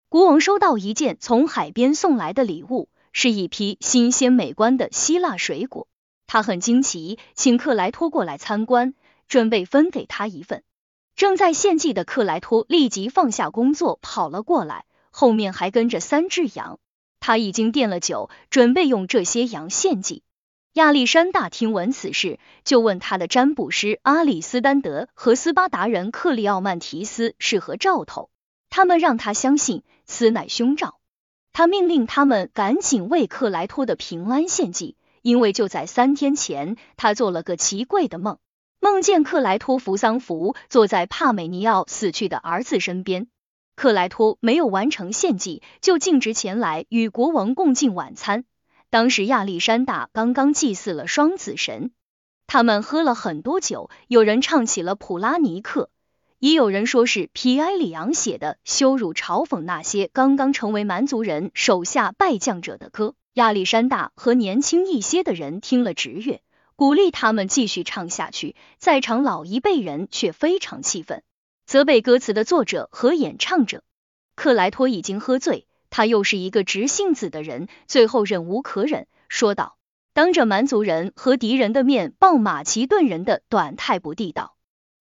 [0.10, 5.88] 国王收到一件从海边送来的礼物，是一批新鲜美观的希腊水果。
[6.32, 8.94] 他很惊奇，请克莱托过来参观，
[9.28, 10.62] 准备分给他一份。
[11.16, 16.80] 正在献祭的克莱托立即放下工作跑了过来，后面还跟着三只羊。
[17.20, 20.22] 他已经垫了酒，准备用这些羊献祭。
[20.74, 28.30] 亚历山大听闻此事，就问他的占卜师阿里斯丹德和斯巴达人克里奥曼提斯是何兆头。
[28.70, 31.00] 他们让他相信此乃凶兆。
[31.54, 34.96] 他命令他们赶紧为克莱托的平安献祭。
[35.22, 38.38] 因为就在三天前，他做了个奇怪的梦，
[38.80, 43.28] 梦见克莱托扶桑福坐在帕美尼奥死去的儿子身边。
[43.76, 48.44] 克莱托没有完成献祭，就径直前来与国王共进晚餐。
[48.90, 51.92] 当时亚历山大刚刚祭祀了双子神，
[52.48, 55.90] 他们喝了很多酒，有人唱起了普拉尼克，
[56.40, 63.16] 也有人说是皮埃里昂写的羞辱嘲讽那些刚刚成为蛮族人手下败将者的歌。
[63.34, 66.42] 亚历山大和年轻一些的人听了直悦，
[66.76, 68.56] 鼓励他们继续唱下去。
[68.78, 71.24] 在场老一辈人却非常气愤，
[71.66, 73.84] 责备歌词的作者和演唱者。
[74.36, 79.78] 克莱托已经喝醉，他又是一个直性子的人，最后忍无可忍，说道
[80.14, 84.56] ：“当着蛮族人和敌人的面报马其顿人的短太不地道。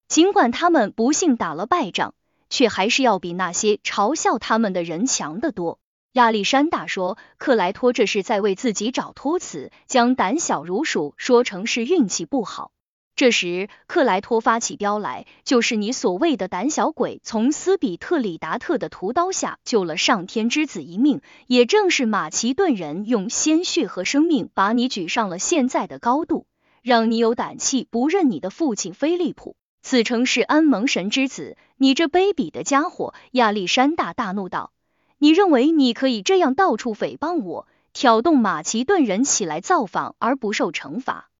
[0.06, 2.14] 尽管他们不幸打了败仗，
[2.50, 5.78] 却还是要比那些嘲笑他们的人强得多。”
[6.12, 12.72] 亚历山大说：“克莱托这是在为自己找托词，将胆小如鼠说成是运气不好。”
[13.14, 26.46] 这时，克莱托发起飙来，就是你所谓的胆小鬼，从斯比特里达特的屠刀下救了上天之子一命，也正是马其顿人用鲜血和生命把你举上了现在的高度，
[26.80, 31.56] 让你有胆气不认你的父亲菲利普，自称是安蒙神之子。
[31.76, 33.14] 你这卑鄙的家伙！
[33.32, 34.70] 亚历山大大怒道
[35.18, 41.30] ：“你认为你可以这样到处诽谤我，挑动马其顿人起来造访而不受惩罚？”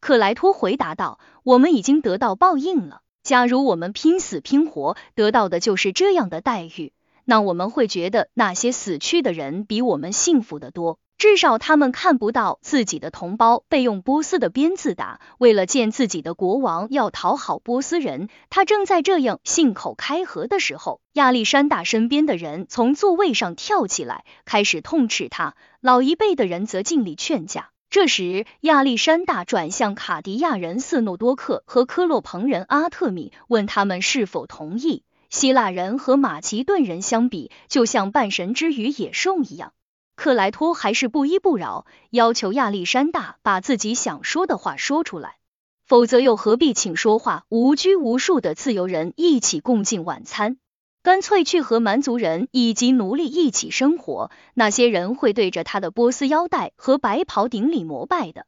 [0.00, 3.02] 克莱托回答道：“我们已经得到报应了。
[3.22, 6.92] 假如我们拼死拼活得到的就是这样的待遇，
[7.24, 11.00] 那我们会觉得那些死去的人比我们幸福的多。
[11.18, 15.20] 至少他们看不到自己的同胞被用波斯的鞭子打。
[15.38, 18.28] 为了见自己的国王，要讨好波斯人。
[18.50, 25.54] 他正在这样信口开河的时候，亚历山大身边的人从座位上跳起来，开始痛斥他。
[25.80, 35.02] 老一辈的人则尽力劝架。”这时，亚历山大转向卡迪亚人斯诺多克和科洛彭人阿特米，问他们是否同意。
[35.30, 39.72] 希腊人和马其顿人相比，就像半神之于野兽一样。
[40.16, 45.36] 克莱托还是不依不饶，要求亚历山大把自己想说的话说出来，
[45.84, 50.56] 否则又何必请说话无拘无束的自由人一起共进晚餐？
[51.02, 58.46] 干脆去和蛮族人以及奴隶一起生活，那些人会对着他的波斯腰带和白袍顶礼膜拜的。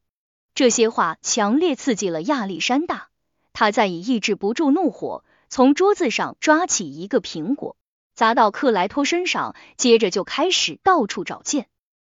[0.55, 3.11] 这些话强烈刺激了亚历山大，
[3.53, 7.77] 他再也抑制不住怒火，从桌子上抓起一个苹果，
[8.19, 11.69] 砸到克莱托身上，接着就开始到处找剑。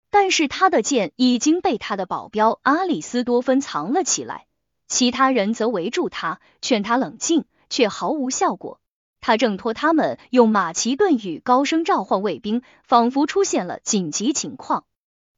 [0.10, 4.46] 但是他的剑已经被他的保镖阿里斯多芬藏了起来，
[4.90, 8.82] 其他人则围住他，劝他冷静，却毫无效果。
[9.22, 14.84] 他挣脱他们，用马其顿语高声召唤卫兵，仿佛出现了紧急情况。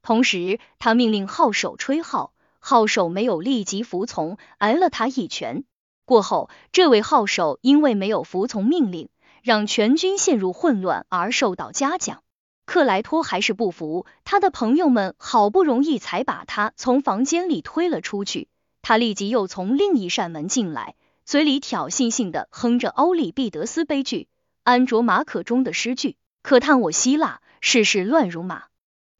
[0.02, 5.62] 同时，他命令号手吹号，号手没有立即服从，挨了他一拳。
[6.04, 9.08] 过后，这位号手因为没有服从命令，
[9.46, 12.24] 让全军陷入混乱而受到嘉奖。
[12.64, 18.48] 克莱托还是不服，他的朋友们好不容易才把他从房间里推了出去，
[18.82, 20.96] 他立即又从另一扇门进来。
[21.24, 24.26] 嘴里挑衅性的哼着欧里庇得斯悲剧，
[24.64, 28.64] 安卓马可中的诗句，可叹我希腊世事乱如麻。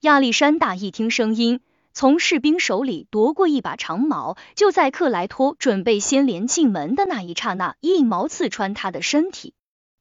[0.00, 1.60] 亚历山大一听声音，
[1.92, 9.54] 从士兵手里夺过一把长矛，就在克莱托准备先连进门的那一刹那，一矛刺穿他的身体。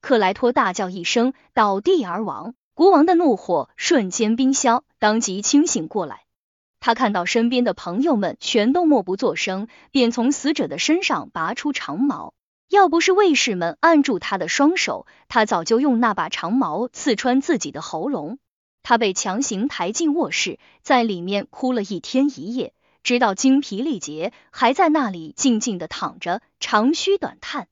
[0.05, 2.53] 克莱托大叫一声，倒地而亡。
[2.75, 6.25] 国王的怒火瞬间冰消，当即清醒过来。
[6.79, 12.35] 他看到身边的朋友们全都默不作声，便从死者的身上拔出长矛。
[12.69, 18.37] 要不是卫士们按住他的双手，他早就用那把长矛刺穿自己的喉咙。
[18.83, 27.67] 他被强行抬进卧室，在里面哭了一天一夜，直到精疲力竭，还在那里静静的躺着，长吁短叹。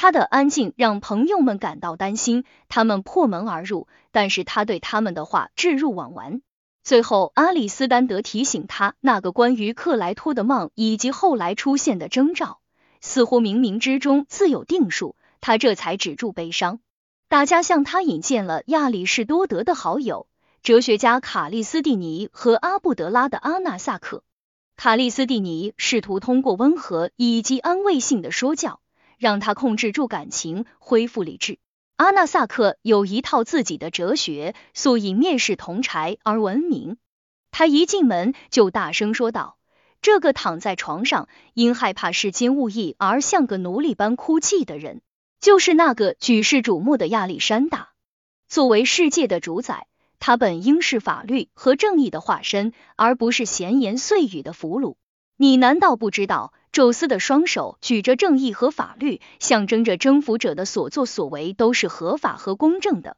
[0.00, 6.40] 他的安静让朋友们感到担心，他们破门而入，但是他对他们的话置入罔闻。
[6.82, 12.60] 最后，阿里斯丹德提醒他，那个关于克莱托的梦以及后来出现的征兆，
[13.02, 15.16] 似乎冥冥之中自有定数。
[15.42, 16.80] 他这才止住悲伤。
[17.28, 20.26] 大家向他引荐了亚里士多德的好友，
[20.62, 24.24] 哲学家卡利斯蒂尼和阿布德拉的阿纳萨克。
[24.76, 28.80] 卡利斯蒂尼试图通过温和以及安慰性的说教，
[29.20, 31.58] 让他控制住感情，恢复理智。
[31.96, 36.96] 阿纳萨克有一套自己的哲学，素以蔑视铜柴而闻名。
[37.50, 39.58] 他一进门就大声说道
[40.00, 45.02] ：“这个躺在床上因害怕世间物议而像个奴隶般哭泣的人，
[45.38, 47.90] 就是那个举世瞩目的亚历山大。
[48.48, 49.86] 作为世界的主宰，
[50.18, 54.94] 他本应是法律和正义的化身，而不是闲言碎语的俘虏。
[55.42, 63.16] 你难道不知道？”宙斯的双手举着正义和法律，象征着征服者的所作所为都是合法和公正的。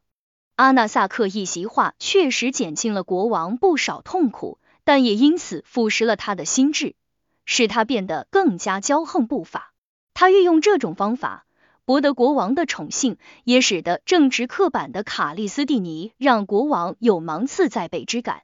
[0.55, 6.95] 阿纳萨克一席话确实减轻了国王不少痛苦，但也因此腐蚀了他的心智。
[7.43, 9.73] 使他变得更加骄横不法。
[10.13, 11.45] 他运用这种方法
[11.83, 18.43] 博得国王的宠幸，也使得正直刻板的卡利斯蒂尼让国王有芒刺在背之感。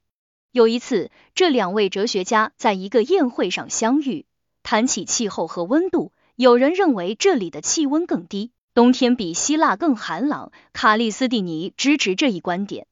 [0.52, 4.26] 有一次，这两位哲学家在一个宴会上相遇，
[4.64, 6.12] 谈起气候和温度。
[6.36, 10.50] 有人认为这里的气温更低，冬天比希腊更寒冷。
[10.74, 12.88] 卡利斯蒂尼支持这一观点，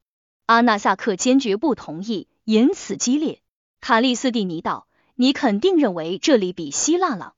[0.45, 3.39] 阿纳萨克坚决不同意，言辞激烈。
[3.81, 7.31] 卡利斯蒂尼道：“你肯定认为这里比希腊冷，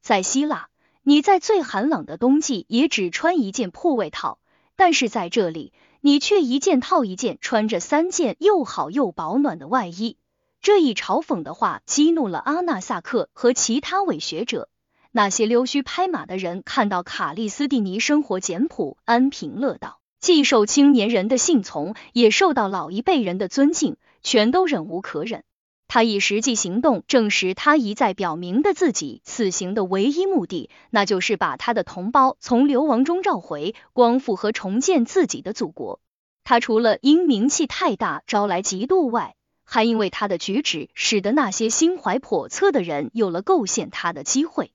[0.00, 0.68] 在希腊，
[1.04, 4.40] 你在最寒冷的冬季也只穿一件破外套，
[4.74, 5.72] 但是在这里。”
[6.02, 10.16] 你却一件套一件穿着三件又好又保暖的外衣，
[10.62, 14.68] 这一嘲讽的话激怒了阿纳萨克和其他伪学者。
[15.12, 25.44] 那些溜须拍马的人看到卡利斯蒂尼生活简朴、安贫乐道，既受青年人的信从，也受到老一辈人的尊敬，全都忍无可忍。
[25.92, 35.98] 他以实际行动证实他一再表明的自己此行的唯一目的，那就是把他的同胞从流亡中召回，光复和重建自己的祖国。
[36.44, 39.34] 他除了因名气太大招来嫉妒外，
[39.64, 44.70] 还因为他的举止使得那些心怀叵测的人有了构陷他的机会。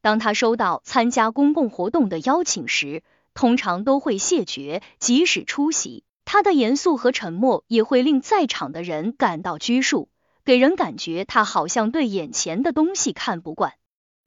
[0.00, 3.02] 当他收到参加公共活动的邀请时，
[3.34, 10.08] 通常都会谢绝，即使出席，他的严肃和沉默也会令在场的人感到拘束。
[10.44, 13.72] 给人感觉他好像对眼前的东西看不惯，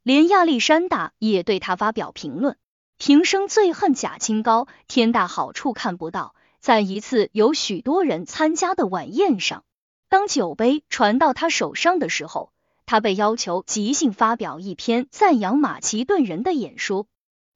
[0.02, 2.58] 连亚历山大也对他发表评论。
[2.98, 6.34] 平生最恨假清高，天大好处看不到。
[6.60, 9.64] 在一次有许多人参加的晚宴上，
[10.10, 12.52] 当酒杯传到他手上的时候，
[12.88, 17.06] 他被要求即兴发表一篇赞扬马其顿人的演说。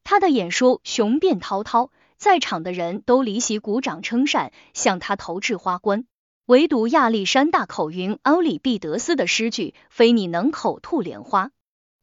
[0.03, 6.05] 他的演说雄辩滔滔，在场的人都离席鼓掌称善，向他投掷花冠。
[6.47, 11.51] 唯独亚历山大口云奥里庇得斯的诗句，非你能口吐莲花，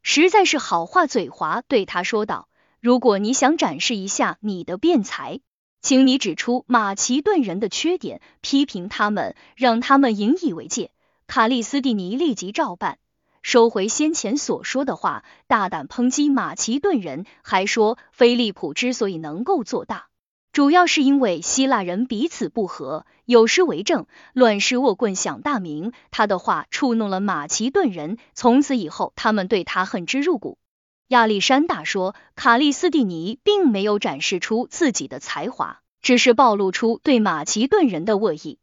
[0.03, 1.63] 实在是好话嘴滑。
[1.67, 2.49] 对他说道
[2.81, 5.41] ：“如果你想展示一下你的辩才，
[5.83, 10.93] 请你指出马其顿人的缺点，批评他们，让他们引以为戒。”
[11.27, 12.99] 卡利斯蒂尼立即照办，
[13.43, 20.08] 收回先前所说的话，大胆抨击马其顿人，还说菲利普之所以能够做大。
[20.59, 25.93] 主要是因为希腊人彼此不和，有诗为证，乱世握棍响大名。
[26.11, 30.59] 他的话触怒了马其顿人，从此以后他们对他恨之入骨。
[31.07, 38.59] 亚历山大说，卡利斯蒂尼并没有展示出自己的才华，只是暴露出对马其顿人的恶意。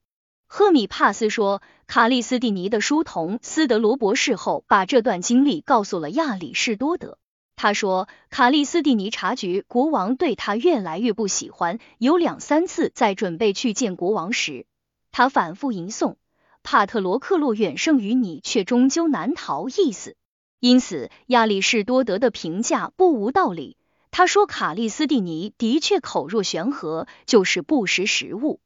[0.47, 7.17] 赫米帕斯说，卡利斯蒂尼的书童斯德罗博士后把这段经历告诉了亚里士多德。
[7.55, 14.65] 他说，卡利斯蒂尼察觉国王对他越来越不喜欢，有两三次在准备去见国王时，
[15.11, 16.15] 他反复吟诵
[16.63, 20.17] “帕特罗克洛远胜于你，却终究难逃一死”。
[20.59, 23.77] 因此，亚里士多德的评价不无道理。
[24.11, 28.59] 他说，卡利斯蒂尼的确口若悬河，就是不识时务。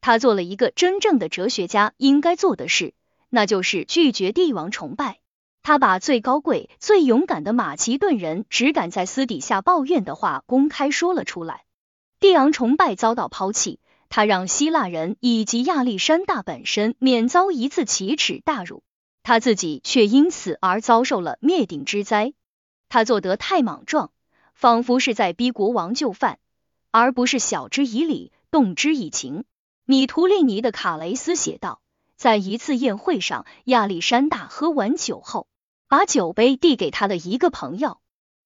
[0.00, 2.92] 他做了一个真正的哲学家应该做的事，
[3.28, 5.21] 那就是拒绝帝王崇拜。
[5.62, 11.64] 他把最高贵、最勇敢的马其顿人只敢在私底下抱怨的话公开说了出来。
[12.18, 18.82] 帝昂崇拜遭到抛弃，他让希腊人以及亚历山大本身免遭一次奇耻大辱，
[19.22, 22.32] 他自己却因此而遭受了灭顶之灾。
[22.88, 24.10] 他做得太莽撞，
[24.54, 26.38] 仿佛是在逼国王就范，
[26.90, 29.44] 而不是晓之以理、动之以情。
[29.84, 31.80] 米图利尼的卡雷斯写道，
[32.16, 35.46] 在一次宴会上，亚历山大喝完酒后。
[35.92, 37.98] 把酒杯递给他的一个朋友，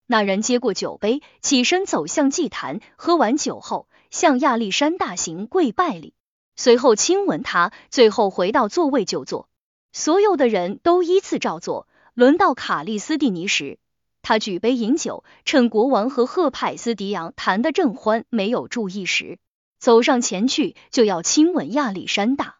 [0.04, 6.12] 那人接过酒杯，起身走向祭坛，喝完酒后向亚历山大行跪拜礼，
[6.56, 9.48] 随后亲吻他，最后回到座位就坐。
[9.92, 11.86] 所有的人都依次照做。
[12.14, 13.78] 轮到卡利斯蒂尼时，
[14.22, 19.38] 他举杯饮酒，趁国王和赫派斯迪昂谈得正欢，没有注意时，
[19.78, 22.56] 走上前去就要亲吻亚历山大，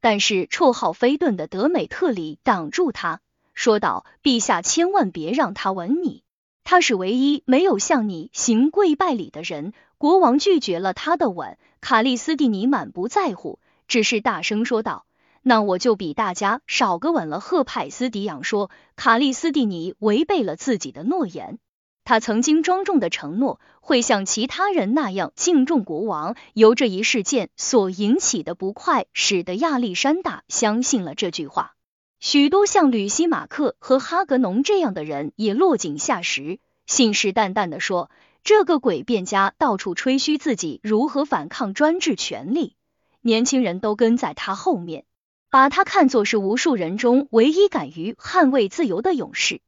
[0.00, 3.20] 但是绰号飞顿的德美特里挡住他。
[3.54, 6.22] 说道：“陛下千万别让他吻你，
[6.64, 15.04] 他是唯一没有向你行跪拜礼的人。”国王拒绝了他的吻，卡利斯蒂尼满不在乎，只是大声说道
[15.42, 21.58] ：“那我就比大家少个吻了。”赫派斯迪昂说：“卡利斯蒂尼违背了自己的诺言，
[22.02, 31.74] 他曾经庄重的承诺会像其他人那样敬重国王。”由这一事件所引起的不快，使得亚历山大相信了这句话。
[32.20, 38.10] 许多像吕西马克和哈格农这样的人也落井下石，信誓旦旦的说，
[38.44, 42.76] 这个诡辩家到处吹嘘自己如何反抗专制权力，
[43.22, 45.04] 年轻人都跟在他后面。
[45.48, 49.62] 把他看作是无数人中唯一敢于捍卫自由的勇士。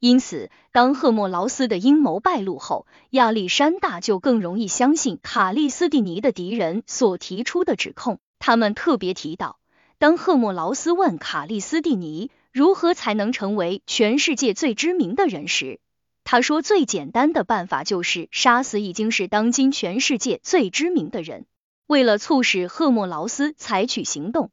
[0.00, 8.18] 因此，当赫莫劳斯的阴谋败露后，亚历山大就更容易相信卡利斯蒂尼的敌人所提出的指控。
[8.38, 9.58] 他们特别提到，
[10.00, 15.80] 当赫莫劳斯问卡利斯蒂尼如何才能成为全世界最知名的人时，
[16.22, 21.46] 他说最简单的办法就是杀死已经是当今全世界最知名的人。
[21.88, 24.52] 为了促使赫莫劳斯采取行动，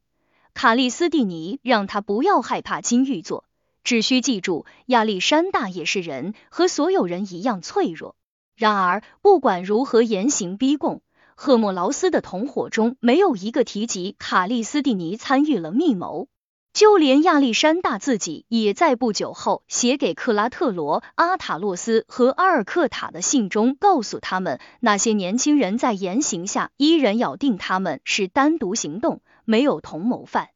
[0.52, 3.44] 卡利斯蒂尼让他不要害怕金玉座。
[3.84, 8.16] 只需记住，亚历山大也是人，和所有人一样脆弱。
[8.56, 11.02] 然而，不管如何严刑逼供，
[11.38, 16.28] 赫莫劳斯的同伙中没有一个提及卡利斯蒂尼参与了密谋。
[16.72, 30.48] 就连亚历山大自己，也在不久后写给克拉特罗、阿塔洛斯和阿尔克塔的信中，告诉他们，那些年轻人在言行下依然咬定他们是单独行动，没有同谋犯。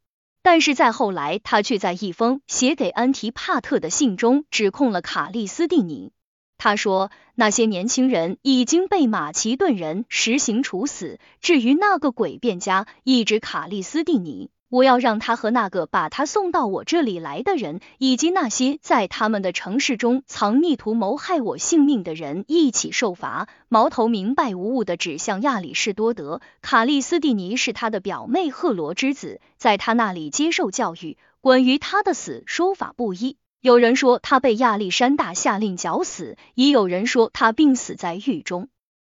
[0.42, 6.12] 但是再后来，他却在一封写给安提帕特的信中指控了卡利斯蒂尼。
[6.62, 11.18] 他说，那些年轻人已经被马其顿人实行处死。
[11.40, 14.50] 至于那个诡辩家，一直卡利斯蒂尼。
[14.68, 23.48] 我要让他和那个把他送到我这里来的人，以及那些在他们的城市中藏匿图谋害我性命的人一起受罚。
[23.68, 31.16] 矛头明白无误的指向亚里士多德，卡利斯蒂尼是他的表妹赫罗之子，在他那里接受教育。
[31.40, 38.70] 关于他的死，说法不一，有人说他被亚历山大下令绞死，也有人说他病死在狱中。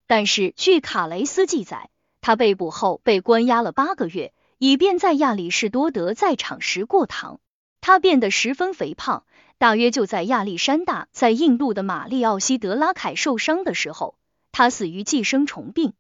[0.06, 1.90] 但是据卡雷斯记载，
[2.20, 4.34] 他被捕后被关押了八个月。
[4.60, 7.42] 以便在亚里士多德在场时过堂，
[7.82, 9.26] 他变得十分肥胖，
[9.58, 14.16] 大约就在亚历山大在印度的马利奥西德拉凯受伤的时候，
[14.54, 15.94] 他死于寄生虫病。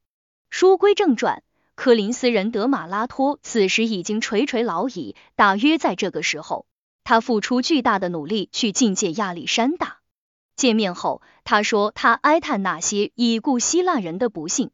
[0.49, 1.43] 书归正传，
[1.75, 6.65] 科林斯人德马拉托此时已经垂垂老矣，大约在这个时候，
[7.03, 9.97] 他付出巨大的努力去觐见亚历山大。
[10.55, 14.71] 见面后，他说他哀叹那些已故希腊人的不幸。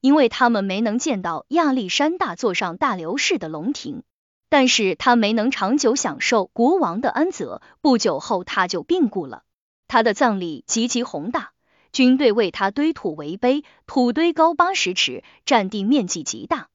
[0.00, 4.02] 因为他们没能见到亚历山大坐上大流士的龙庭，
[4.48, 7.60] 但是他没能长久享受国王的恩泽。
[7.82, 9.42] 不久后他就病故了。
[9.88, 11.52] 他的葬礼极其宏大，
[11.92, 16.69] 军队为他堆土为碑，土堆高八十尺，占地面积极大。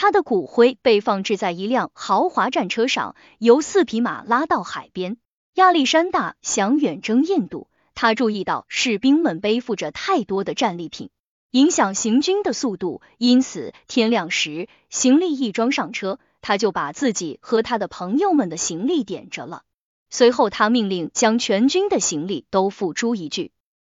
[0.00, 5.18] 他的骨灰被放置在一辆豪华战车上，由四匹马拉到海边。
[5.56, 11.10] 亚历山大想远征印度，他注意到士兵们背负着太多的战利品。
[11.50, 19.64] 影响行军的速度，因此天亮时行李一装上车，他就把自己和他的朋友们的行李点着了。
[20.08, 23.52] 随后他命令将全军的行李都付诸一炬。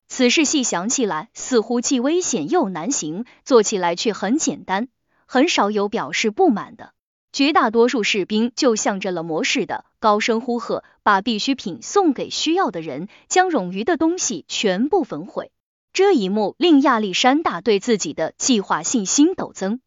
[0.08, 4.88] 此事细想起来，似乎既危险又难行，做起来却很简单，
[5.32, 6.92] 很少有表示不满的。
[7.32, 15.50] 绝大多数士兵就像着了魔似的，高声呼喝，把必需品送给需要的人，将冗余的东西全部焚毁。
[15.94, 19.80] 这一幕令亚历山大对自己的计划信心陡增。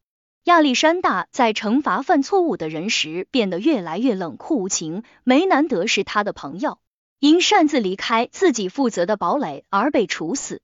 [0.45, 5.03] 亚历山大在惩罚犯错误的人时变得越来越冷酷无情。
[5.23, 6.79] 梅南德是他的朋友，
[7.19, 10.63] 因擅自离开自己负责的堡垒而被处死。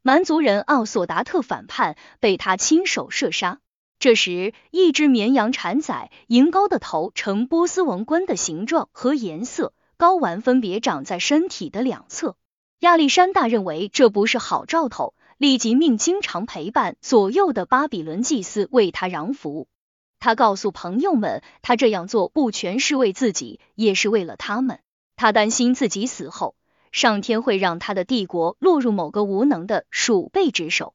[0.00, 3.58] 蛮族人奥索达特反叛，被他亲手射杀。
[4.02, 12.34] 这时，一只绵羊产崽，银羔的头呈波斯王冠的形状和颜色，睾丸分别长在身体的两侧。
[12.80, 19.68] 亚历山大认为这不是好兆头，立即命经常陪伴左右的巴比伦祭司为他让服。
[20.18, 24.80] 他告诉朋友们，他这样做不全是为自己，也是为了他们。
[25.14, 26.56] 他担心自己死后，
[26.90, 30.92] 上天会让他的帝国落入某个无能的鼠辈之手。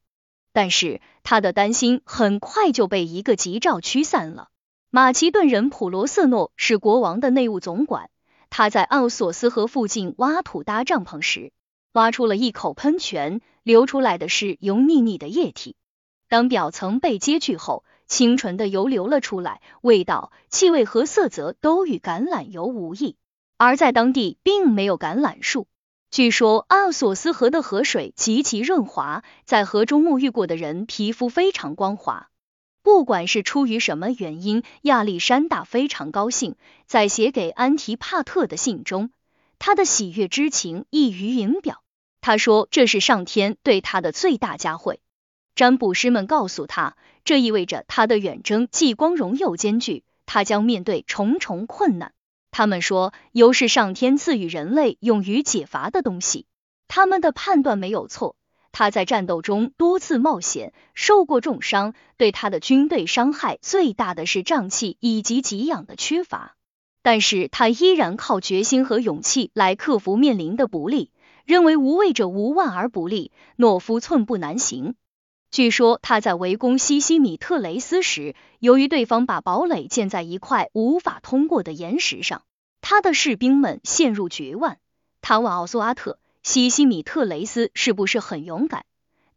[0.58, 4.48] 但是他的担心很快就被一个吉兆驱散了。
[4.90, 8.10] 马其顿人普罗瑟诺是国王的内务总管，
[8.50, 11.52] 他在奥索斯河附近挖土搭帐篷时。
[11.92, 15.76] 挖出了一口喷泉，流出来的是油腻腻的液体。
[16.28, 23.16] 当表层被揭去后，清纯的油流了出来，味道、气味和色泽都与橄榄油无异。
[23.58, 25.68] 而在当地并没有橄榄树。
[26.18, 32.30] 据说阿索斯河的河水极其润滑，在河中沐浴过的人皮肤非常光滑。
[32.82, 36.56] 不管是出于什么原因，亚历山大非常高兴，
[36.88, 39.12] 在写给安提帕特的信中，
[39.60, 41.84] 他的喜悦之情溢于言表。
[42.20, 45.00] 他说这是上天对他的最大佳惠。
[45.54, 52.14] 占卜师们告诉他，这意味着他的远征既光荣又艰巨，他将面对重重困难。
[52.58, 56.48] 他们说，油是上天赐予人类用于解乏的东西。
[56.88, 58.36] 他们的判断没有错。
[58.72, 66.56] 他在战斗中多次冒险，受过重伤，对他的军队伤害最大的是瘴气以及给养的缺乏。
[67.04, 71.12] 但是他依然靠决心和勇气来克服面临的不利，
[71.46, 74.96] 认为无畏者无万而不利，懦夫寸步难行。
[75.50, 82.44] 据说他在围攻西西米特雷斯时，由于对方把堡垒建在一块无法通过的岩石上，
[82.82, 84.78] 他的士兵们陷入绝望。
[85.22, 88.86] 他问奥苏阿特：“西西米特雷斯是不是很勇敢？”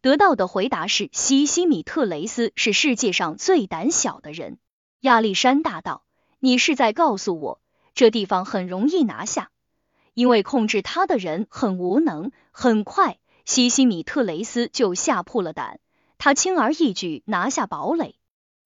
[0.02, 4.58] 得到的回答是：“西西米特雷斯是世界上最胆小的人。”
[5.00, 6.02] 亚历山大道。
[6.42, 7.60] 你是在告诉我，
[7.94, 9.50] 这地方很容易拿下，
[10.14, 12.32] 因为控制他的人很无能。
[12.50, 15.80] 很快，西西米特雷斯就吓破了胆，
[16.22, 18.14] 他轻而易举拿下堡垒。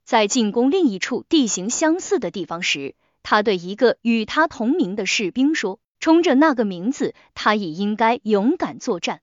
[0.05, 9.21] 在进攻另一处地形相似的地方时，他对一个与他同名的士兵说：“冲着那个名字，他也应该勇敢作战。”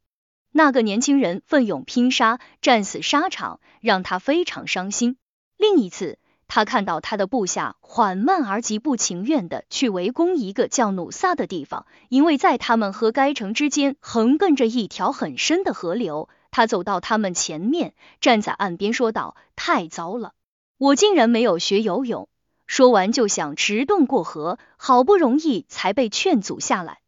[0.53, 5.17] 那个年轻人奋勇拼杀，战死沙场，让他非常伤心。
[5.57, 6.19] 另一次。
[6.51, 16.27] 他看到他的部下缓慢而极不情愿的去围攻一个叫努萨的地方，因为在他们和该城之间横亘着一条很深的河流。
[16.51, 20.33] 他走到他们前面，站在岸边说道：“太糟了，
[20.77, 22.27] 我竟然没有学游泳。”
[22.65, 26.99] 说完就想直遁过河，好不容易才被劝阻下来。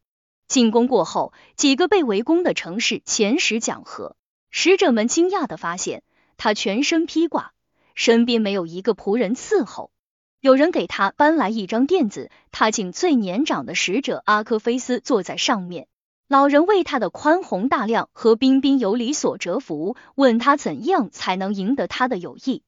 [0.48, 4.16] 进攻过后，几个被围攻的城市遣使讲和，
[4.50, 6.02] 使者们惊讶的发现
[6.36, 7.54] 他全身披挂。
[7.94, 9.92] 身边没有一个仆人伺候，
[10.40, 15.88] 有人给他搬来一张垫子，他请最年长的使者阿科菲斯坐在上面。
[16.32, 22.64] 老人为他的宽宏大量和彬彬有礼所折服，问他怎样才能赢得他的友谊。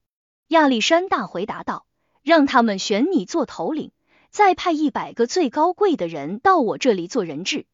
[0.48, 1.86] 亚历山大回答道
[2.22, 3.90] ：“让他们选你做头领，
[4.28, 7.64] 再派一百个最高贵的人到我这里做人质。”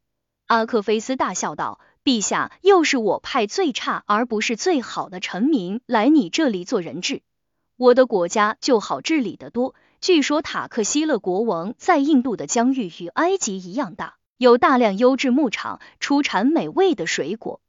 [0.46, 7.20] 阿克菲斯大笑道：“陛下，又是我派最差而不是最好的臣民来你这里做人质。”
[7.76, 9.74] 我的国家就好治理得多。
[10.00, 17.60] 据说塔克西勒国王在印度的疆域与埃及一样大，有大量优质牧场，出产美味的水果。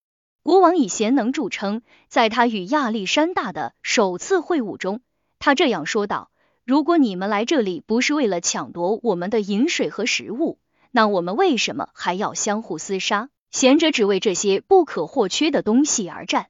[0.41, 5.01] 国王以贤能著称，在他与亚历山大的首次会晤中，
[5.37, 6.31] 他这样说道
[6.63, 10.59] ：“如果你们来这里不是为了抢夺我们的饮水和食物，
[10.91, 13.29] 那我们为什么还要相互厮杀？
[13.49, 16.47] 贤者只为这些不可或缺的东西而战。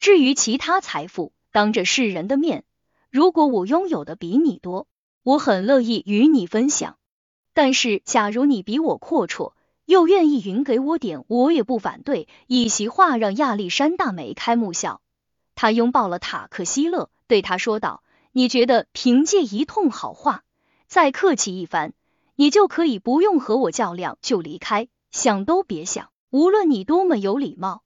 [0.00, 2.64] 至于其他财富，当着世人的面。”
[3.12, 4.86] 如果我拥有的比你多，
[5.22, 6.96] 我很乐意与你分享。
[7.52, 9.52] 但是，假如你比我阔绰，
[9.88, 12.28] 又愿意匀给我点，我也不反对。
[12.46, 15.00] 一席话让亚历山大眉开目笑，
[15.54, 20.44] 他拥抱了塔克西勒，对他说道：“你觉得凭借一通好话，
[20.88, 21.94] 再客气一番，
[22.36, 24.88] 你就可以不用和我较量就离开？
[25.10, 26.10] 想都别想！
[26.28, 27.80] 无论你多么有礼貌，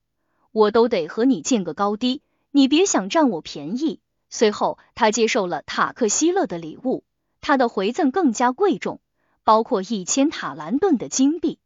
[0.51, 2.21] 我都得和你见个高低。
[2.51, 7.05] 你别想占我便宜。”随后，他接受了塔克西勒的礼物，
[7.41, 9.01] 他的回赠更加贵重，
[9.45, 11.61] 包括一千塔兰顿的金币，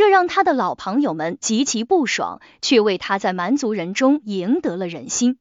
[0.00, 5.36] 这让他的老朋友们极其不爽，却为他在蛮族人中赢得了人心。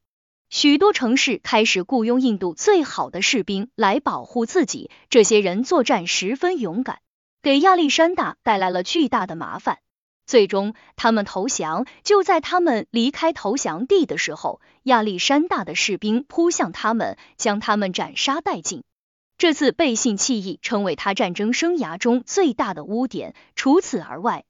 [0.49, 6.99] 许多城市开始雇佣印度最好的士兵来保护自己，这些人作战十分勇敢，
[7.41, 9.77] 给亚历山大带来了巨大的麻烦。
[10.25, 11.85] 最终，他们投降。
[12.03, 18.83] 就在他们离开投降地的时候，亚历山大的士兵扑向他们，将他们斩杀殆尽。
[19.37, 23.35] 这次背信弃义成为他战争生涯中最大的污点。
[23.55, 24.43] 除此而外，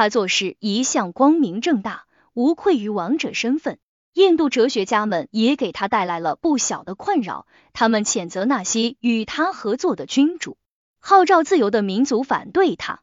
[0.00, 3.78] 他做事一向光明正大，无愧于王者身份。
[4.14, 10.56] 印度哲学家们也给他带来了不小的困扰，他们谴责那些与他合作的君主，
[11.00, 13.02] 号召自由的民族反对他。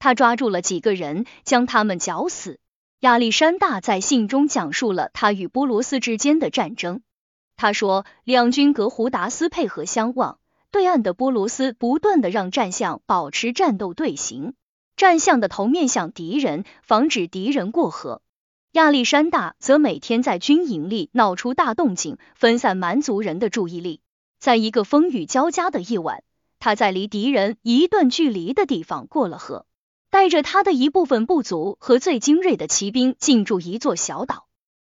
[0.00, 2.58] 他抓住了几个人，将他们绞死。
[2.98, 7.02] 亚历山大在信中讲述了他与波罗斯之间的战争。
[7.54, 10.40] 他说，两军隔胡达斯配合相望，
[10.72, 14.54] 对岸的波罗斯不断的让战象保持战斗队形，
[15.02, 18.22] 战象的头面向敌人，防止敌人过河。
[18.70, 24.00] 亚历山大则每天在军营里闹出大动静，分散蛮族人的注意力。
[24.38, 26.22] 在一个风雨交加的夜晚，
[26.60, 29.66] 他在离敌人一段距离的地方过了河。
[30.08, 34.46] 带着他的一部分部族和最精锐的骑兵进驻一座小岛，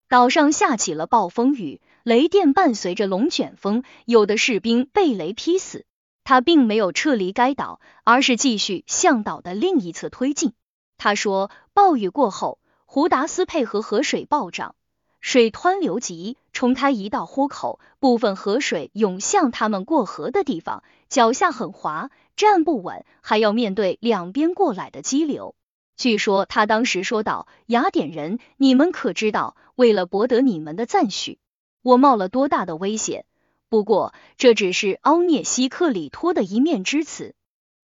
[0.08, 5.86] 岛上下起了暴风雨，雷电伴随着龙卷风，有的士兵被雷劈死。
[6.30, 10.52] 他并没有撤离该岛，而是继续向岛的另一侧推进。
[10.96, 14.76] 他说，暴雨过后，胡达斯配合河水暴涨，
[15.20, 22.12] 水湍流急，冲开一道豁口，部分河水涌向他们过河的地方，脚下很滑。
[22.36, 25.56] 站不稳，还要面对两边过来的激流。
[25.96, 31.40] 据说他当时说道：“雅典人，你们可知道，为了博得你们的赞许，
[31.82, 33.24] 我冒了多大的危险？
[33.70, 37.34] 不过这只是奥涅西克里托的一面之词。”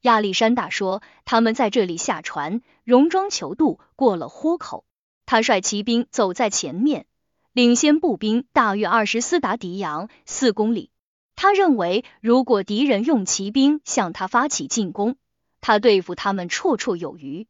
[0.01, 4.83] 亚历山大说，他们在这里下船，戎装求渡，过了豁口。
[5.25, 7.05] 他率骑兵走在前面，
[7.53, 10.91] 领先步兵大约二十四达迪扬四公里。
[11.35, 15.15] 他认为，如果敌人用骑兵向他发起进攻，
[15.61, 17.47] 他对付他们绰绰有余；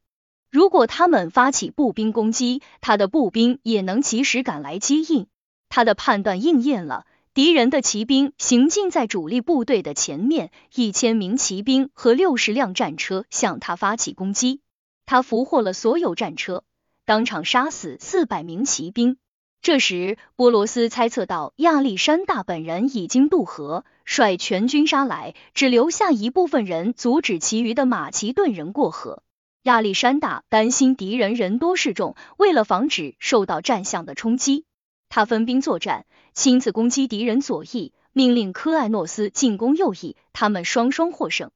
[0.49, 5.27] 如果他们发起步兵攻击，他的步兵也能及时赶来接应。
[5.67, 7.05] 他的判断应验了。
[7.35, 14.61] 敌人的骑兵行进在主力部队的前面，一千名骑兵和六十辆战车向他发起攻击。
[15.05, 16.63] 他俘获了所有战车，
[17.03, 19.17] 当场杀死四百名骑兵。
[19.61, 29.23] 这时，波罗斯猜测到亚历山大本人已经渡河，率全军杀来，只留下一部分人阻止其余的马其顿人过河。
[29.63, 34.63] 亚历山大担心敌人人多势众，为了防止受到战象的冲击。
[35.15, 41.51] 他分兵作战，亲自攻击敌人左翼，命令科艾诺斯进攻右翼，他们双双获胜。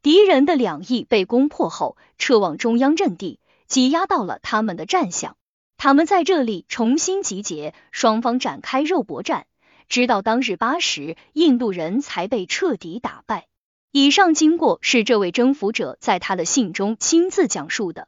[0.00, 5.36] 敌人的两翼被攻破后，撤往中央阵地，挤压到了他们的战象。
[5.76, 9.46] 他们在这里重新集结，双方展开肉搏战，
[9.88, 13.48] 直到当日八时，印度人才被彻底打败。
[13.90, 18.06] 以上经过是这位征服者在他的信中亲自讲述的。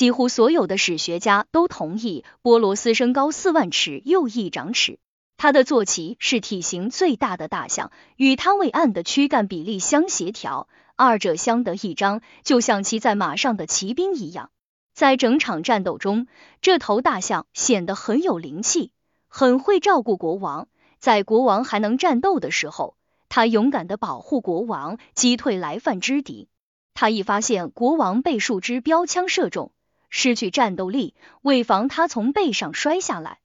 [0.00, 4.98] 几乎所有的史学家都同意，波罗斯身高四万尺又一掌尺，
[5.36, 14.50] 他的坐骑是体型最大的大象，与他伟岸的躯干比例相协调，二者相得益彰，就像骑在马上的骑兵一样。
[14.94, 16.28] 在整场战斗中，
[16.62, 18.92] 这头大象显得很有灵气，
[19.28, 20.68] 很会照顾国王。
[20.98, 22.96] 在国王还能战斗的时候，
[23.28, 26.48] 他勇敢的保护国王，击退来犯之敌。
[26.94, 29.72] 他一发现国王被数支标枪射中。
[30.10, 33.38] 失去战斗力，为防他从背上摔下来，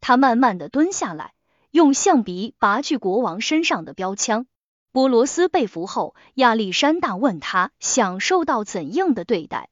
[0.00, 1.34] 他慢慢的蹲下来，
[1.70, 4.46] 用象鼻拔去国王身上的标枪。
[4.92, 9.68] 波罗斯被俘后，亚历山大问他想受到怎样的对待，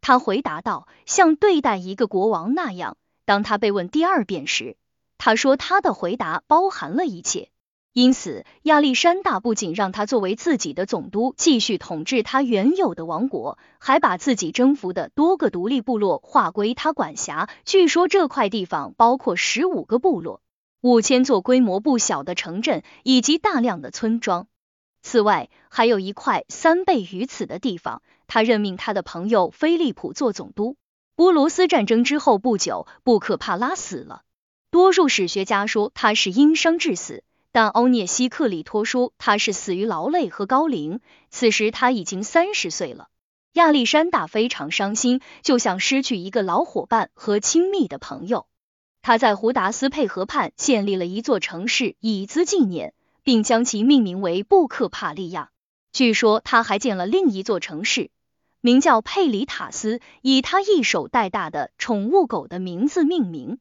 [0.00, 2.96] 他回答道：像对待一个国王那样。
[3.24, 4.76] 当他被问第二遍时，
[5.18, 7.51] 他说他的回答包含了一切。
[7.94, 17.50] 因此，亚历山大不仅让他作为自己的总督继续统治他原有的王国，还把自己征服的多个独立部落划归他管辖。
[17.66, 20.40] 据说这块地方包括十五个部落、
[20.80, 24.46] 五千座规模不小的城镇以及大量的村庄。
[25.02, 28.00] 此外，还有一块三倍于此的地方。
[28.26, 30.76] 他任命他的朋友菲利普做总督。
[31.14, 34.22] 波罗斯战争之后不久，布克帕拉死了。
[34.70, 37.22] 多数史学家说他是因伤致死。
[37.52, 41.00] 但欧涅西克里托说他是死于劳累和高龄，
[41.30, 43.08] 此时他已经三十岁了。
[43.52, 48.46] 亚历山大非常伤心，就像失去一个老伙伴和亲密的朋友。
[49.02, 55.50] 他在胡达斯佩河畔建立了一座城市以资纪念，并将其命名为布克帕利亚。
[55.92, 58.10] 据说他还建了另一座城市，
[58.62, 63.58] 名叫佩里塔斯，以他一手带大的宠物狗的名字命名。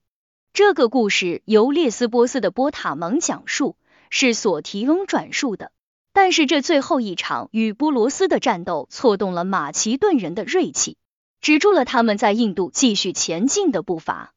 [0.54, 3.76] 这个故事由列斯波斯的波塔蒙讲述。
[4.14, 5.72] 是索提翁转述的，
[6.12, 10.97] 但是这最后一场与波罗斯的战斗挫动了马其顿人的锐气，
[11.39, 14.34] 止住了他们在印度继续前进的步伐。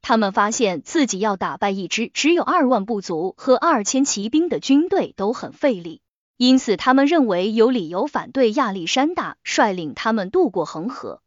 [0.00, 6.00] 他们发现自己要打败一支只有二万部族和二千骑兵的军队都很费力，
[6.36, 11.20] 因此他们认为有理由反对亚历山大率领他们渡过恒河。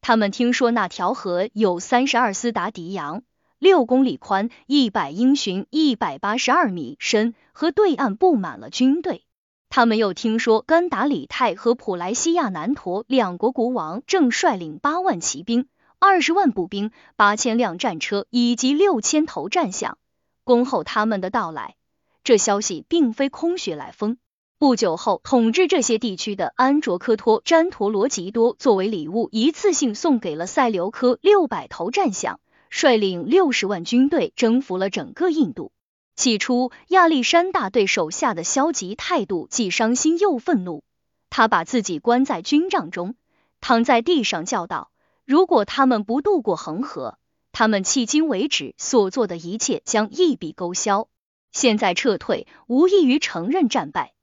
[0.00, 3.22] 他们听说那条河有三十二斯达迪扬。
[3.62, 9.22] 六公里宽，一百英寻，一百八十二米深，和对岸布满了军队。
[9.68, 15.68] 他们又听说甘达里泰和普莱西亚南陀两国国王正率领八万骑兵、
[16.00, 19.96] 二十万步兵、八千辆战车以及六千头战象
[20.42, 21.76] 恭候他们的到来。
[22.24, 24.18] 这消息并非空穴来风。
[24.58, 32.40] 不久后，统治这些地区的安卓科托詹陀罗吉多作为礼物，一次性送给了塞琉科六百头战象。
[32.72, 35.72] 率领六十万军队征服了整个印度。
[36.16, 40.82] 起初，亚历山大对手下的消极态度既伤心又愤怒。
[41.28, 43.14] 他把自己关在军帐中，
[43.60, 44.90] 躺在地上叫道
[45.26, 47.18] ：“如果他们不渡过恒河，
[47.52, 51.08] 他们迄今为止所做的一切将一笔勾销。
[51.52, 54.14] 现在撤退，无异于承认战败。”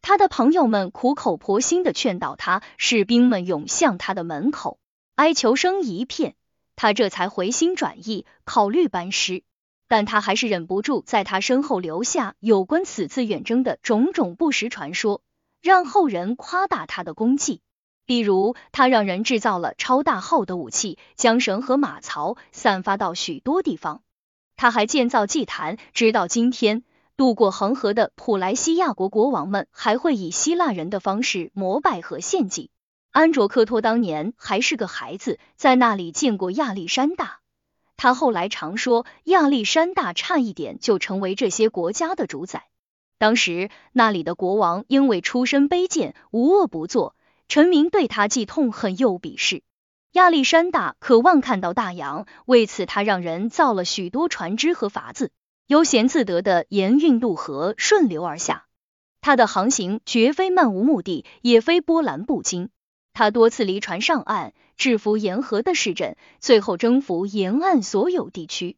[0.00, 4.78] 他的朋友们苦口婆心的劝导他，士兵们涌向他的门口，
[5.16, 6.36] 哀求声一片。
[6.76, 9.42] 他这才回心转意，考虑班师，
[9.88, 15.22] 但他还是忍不住在他身后留下有关此次远征的种种不实传说，
[15.62, 17.62] 让后人夸大他的功绩。
[18.04, 24.02] 比如，他让人制造了超大号的武器，将绳和马槽散发到许多地方。
[24.54, 26.84] 他还建造祭坛，直到今天，
[27.16, 32.70] 渡过恒河的普莱西亚国国王们还会以希腊人的方式膜拜和献祭。
[33.16, 37.38] 安卓克托当年还是个孩子，在那里见过亚历山大。
[37.96, 42.66] 他后来常说，亚历山大差一点就成为这些国家的主宰。
[43.16, 47.16] 当时那里的国王因为出身卑贱，无恶不作，
[47.48, 49.62] 臣民对他既痛恨又鄙视。
[50.12, 55.32] 亚历山大渴望看到大洋，为此他让人造了许多船只和筏子，
[55.68, 58.66] 悠闲自得的沿运渡河顺流而下。
[59.22, 62.68] 他的航行绝非漫无目的，也非波澜不惊。
[63.16, 68.76] 他多次离船上岸，制服沿河的市镇，最后征服沿岸所有地区。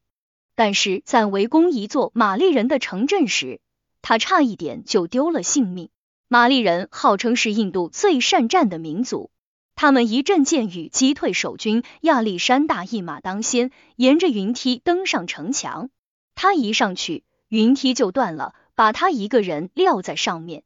[0.55, 3.59] 但是在围攻一座玛丽人的城镇时，
[4.01, 5.91] 他差一点就丢了性命。
[6.29, 9.33] 玛丽人号称是印度最善战的民族，
[9.75, 15.91] 他们一阵箭雨击退守军，亚历山大一马当先，沿着云梯登上城墙。
[16.37, 20.63] 他一上去，云梯就断了，把他一个人撂在上面。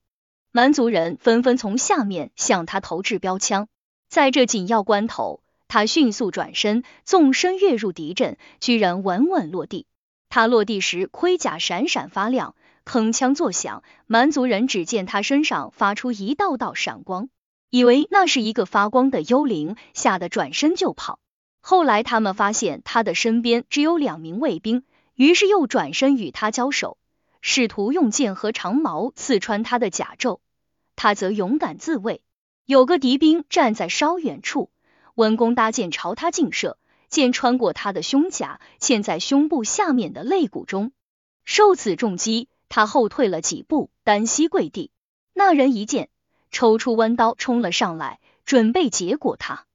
[0.54, 3.68] 蛮族人纷纷从下面向他投掷标枪，
[4.10, 9.86] 在这紧要关头，他迅速转身，纵身跃入敌阵，居然稳稳落地。
[10.28, 13.82] 他落地时，盔甲闪闪发亮，铿锵作响。
[14.06, 17.30] 蛮族人只见他身上发出一道道闪光，
[17.70, 21.18] 以为那是一个发光的幽灵，吓得转身就跑。
[21.62, 24.84] 后来他们发现他的身边只有两名卫兵，
[25.14, 26.98] 于是又转身与他交手。
[27.44, 30.38] 试图用剑和长矛刺穿他的甲胄，
[30.94, 32.22] 他则勇敢自卫。
[32.64, 34.70] 有个敌兵站在稍远处，
[35.16, 36.78] 文弓搭箭朝他劲射，
[37.08, 40.92] 箭穿过他的胸甲，嵌在胸部下面的肋骨中。
[41.44, 44.92] 受此重击，他后退了几步，单膝跪地。
[45.34, 46.10] 那人一见，
[46.52, 49.66] 抽出弯刀冲了上来，准备结果他。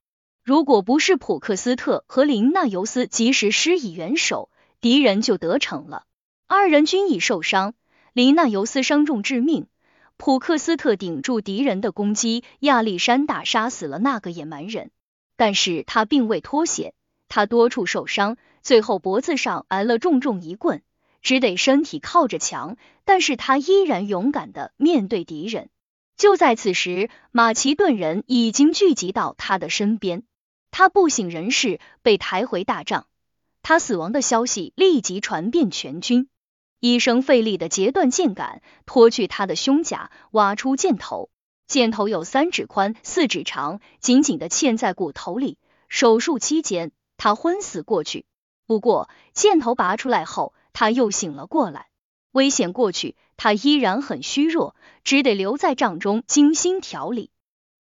[0.41, 4.49] 如果不是普克斯特和林纳尤斯及时施以援手，
[4.79, 6.05] 敌人就得逞了。
[6.49, 7.73] 二人均已受伤，
[8.13, 9.67] 林纳尤斯伤重致命，
[10.15, 14.91] 普克斯特顶住敌人的攻击，亚历山大杀死了那个野蛮人。
[15.35, 16.93] 但是他并未脱险，
[17.27, 20.83] 他多处受伤，最后脖子上挨了重重一棍，
[21.21, 25.69] 只得身体靠着墙，但是他依然勇敢的面对敌人。
[26.15, 30.23] 就在此时，马其顿人已经聚集到他的身边，
[30.71, 33.05] 他不省人事，被抬回大帐，
[33.63, 36.29] 他死亡的消息立即传遍全军。
[36.79, 41.29] 医生费力的截断箭杆，脱去他的胸甲，挖出箭头。
[41.67, 45.57] 箭头有三指宽，四指长，紧紧的嵌在骨头里。
[45.89, 48.25] 手术期间，他昏死过去。
[48.67, 51.87] 不过，箭头拔出来后，他又醒了过来。
[52.31, 57.31] 危险过去，他依然很虚弱，只得留在帐中精心调理。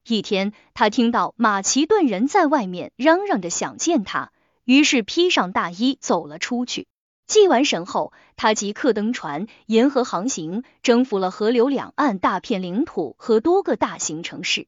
[0.07, 4.31] 一天，他听到马其顿人在外面嚷嚷着想见他，
[4.63, 6.87] 于是披上大衣走了出去。
[7.27, 14.67] 祭完神后，他即刻登船沿河航行，征服了河流两岸大片领土和多个大型城市。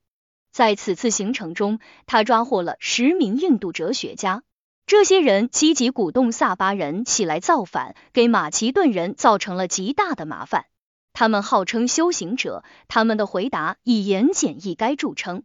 [0.51, 4.43] 在此次行程中，他抓获了十名印度哲学家，
[4.85, 10.65] 这些人积极鼓动萨巴人起来造反，给马其顿人造成了极大的麻烦。
[11.13, 15.43] 他们号称修行者，他们的回答以言简意赅著称。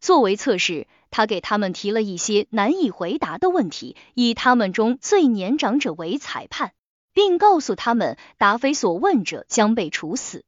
[0.00, 6.72] 作为测试，他给他们提了一些难以回答的问题，以他们中最年长者为裁判，
[7.12, 10.44] 并告诉他们答非所问者将被处死。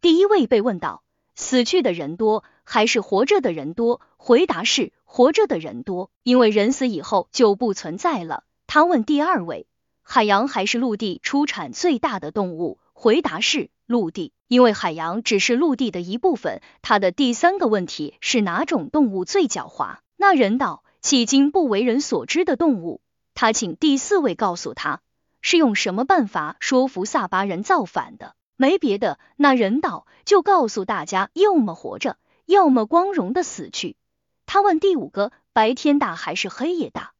[0.00, 1.02] 第一位被问到：
[1.34, 4.00] 死去的人多还是活着的人多？
[4.16, 8.44] 回答是活着的人多，因为人死以后就不存在了。
[8.66, 9.66] 他问第二位：
[10.02, 12.78] 海洋还是陆地出产最大的动物？
[12.92, 13.70] 回答是。
[13.90, 16.62] 陆地，因为海洋只是陆地的一部分。
[16.80, 19.96] 他的第三个问题是哪种动物最狡猾？
[20.16, 23.00] 那人道：迄今不为人所知的动物。
[23.34, 25.00] 他请第四位告诉他，
[25.42, 28.36] 是用什么办法说服萨巴人造反的？
[28.54, 32.16] 没别的，那人道就告诉大家，要么活着，
[32.46, 33.96] 要么光荣的死去。
[34.46, 37.10] 他问第五个：白天大还是黑夜大？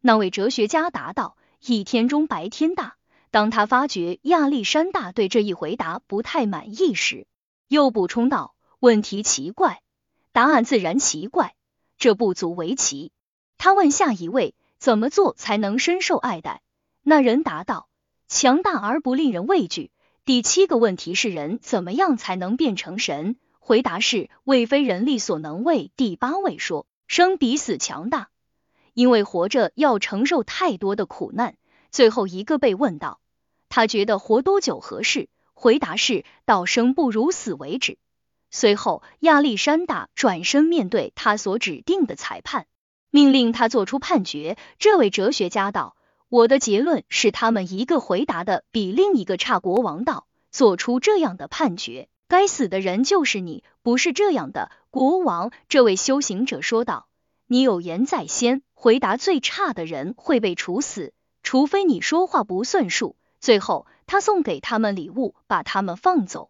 [0.00, 2.96] 那位哲学家答道：一天中白天大。
[3.34, 7.26] 当他发觉亚历山大对这一回答不太满意时，
[7.66, 9.82] 又补充道：“问题奇怪，
[10.30, 11.56] 答案自然奇怪，
[11.98, 13.10] 这不足为奇。”
[13.58, 16.62] 他问下一位：“怎么做才能深受爱戴？”
[17.02, 17.88] 那人答道
[18.28, 19.90] ：“强大而不令人畏惧。”
[20.24, 23.34] 第七个问题是：人怎么样才能变成神？
[23.58, 28.28] 回答是：“为非人力所能为。”第八位说：“生比死强大，
[28.92, 31.56] 因为活着要承受太多的苦难。”
[31.90, 33.18] 最后一个被问到。
[33.74, 35.28] 他觉得活多久合适？
[35.52, 37.98] 回答是到生不如死为止。
[38.52, 42.66] 随后，亚历山大转身面对他所指定的裁判，
[43.10, 44.56] 命令他做出判决。
[44.78, 45.96] 这位哲学家道
[46.30, 54.70] ：“我的结论是，他们一个回答的比另一个差。”国王道：“做出这样的判决，该死的人就是你，不是这样的。
[54.90, 57.08] 国王，这位修行者说道，
[57.48, 61.12] 你有言在先，回答最差的人会被处死，
[61.42, 63.16] 除非你说话不算数。
[63.44, 66.48] 最后，他送给他们礼物，把他们放走。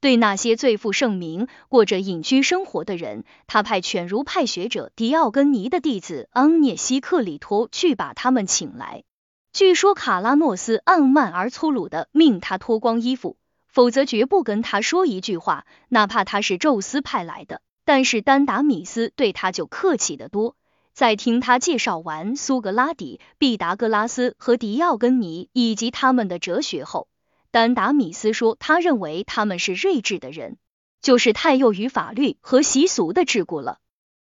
[0.00, 9.04] 对那些最负盛名、过着隐居生活的人，他派犬儒派学者迪奥根尼的弟子昂涅西克里托去把他们请来。
[9.52, 13.36] 据说卡拉诺斯傲慢而粗鲁的命他脱光衣服，
[13.68, 17.62] 否则绝不跟他说一句话，哪怕他是宙斯派来的。
[17.84, 20.56] 但是丹达米斯对他就客气得多。
[20.92, 27.08] 在听他介绍完苏格拉底、毕达哥拉斯和迪奥根尼以及他们的哲学后，
[27.50, 30.58] 丹达米斯说，他认为他们是睿智的人，
[31.00, 33.78] 就是太囿于法律和习俗的桎梏了。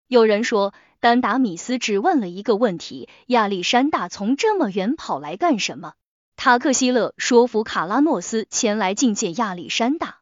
[0.08, 5.94] 有人说，丹达米斯只问了一个问题：亚历山大从这么远跑来干什么？
[6.36, 10.20] 塔克西勒说服卡拉诺斯前来觐见亚历山大。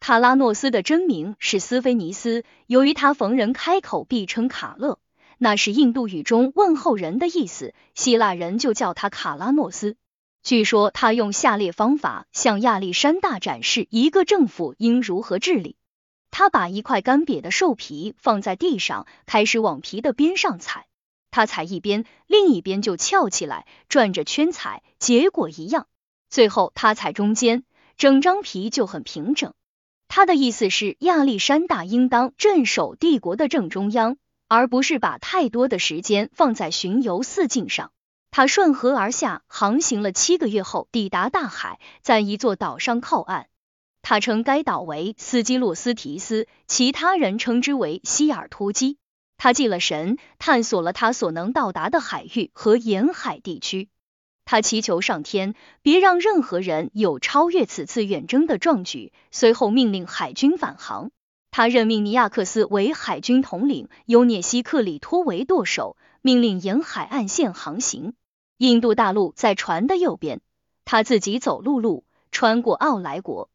[0.00, 4.98] 卡拉诺斯的真名是斯菲尼斯，由于他逢人开口必称卡勒，
[5.42, 9.96] 那是印度语中问候人的意思，希腊人就叫他卡拉诺斯。
[10.42, 15.76] 据说他用下列方法向亚历山大展示一个政府应如何治理。
[16.30, 20.86] 他把一块干瘪的兽皮放在地上，开始往皮的边上踩。
[21.30, 25.86] 他踩一边，另一边就翘起来，转着圈踩，结果一样。
[26.28, 27.64] 最后他踩中间，
[27.96, 29.54] 整张皮就很平整。
[30.06, 34.18] 他的意思是，亚历山大应当镇守帝国的正中央，
[34.50, 37.92] 而不是把太多的时间放在巡游四境上。
[38.32, 43.46] 他顺河而下，航行了七个月后，抵达大海，在一座岛上靠岸。
[44.02, 48.98] 他称该岛为斯基洛斯提斯，其他人称之为希尔托基。
[49.36, 53.88] 他祭了神，探索了他所能到达的海域和沿海地区。
[54.44, 59.12] 他祈求上天别让任何人有超越此次远征的壮举。
[59.30, 61.12] 随后命令海军返航。
[61.50, 68.14] 他任命尼亚克斯为海军统领，尤涅西克里托为舵手，命令沿海岸线航行。
[68.56, 70.40] 印度大陆在船的右边，
[70.84, 73.50] 他自己走陆路，穿过奥莱国。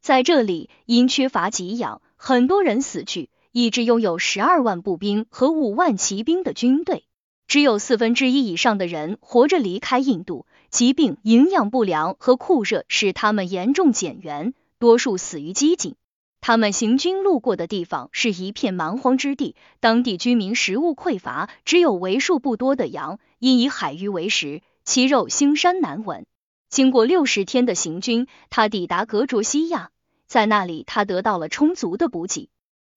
[0.00, 7.04] 在这里，因缺乏给养，很多人死去，以致拥有十二万步兵和五万骑兵的军队，
[7.48, 10.46] 只有四分之一以上的人活着离开印度。
[10.70, 15.94] 疾病、营养不良和酷热使他们严重减员，多数死于饥馑。
[16.40, 23.18] 他们行军路过的地方是一片蛮荒之地，当地居民食物匮乏，只有为数不多的羊。
[23.38, 26.26] 因以海鱼为食，其肉腥膻难闻。
[26.68, 29.90] 经过六十天的行军，他抵达格卓西亚，
[30.26, 32.48] 在那里他得到了充足的补给。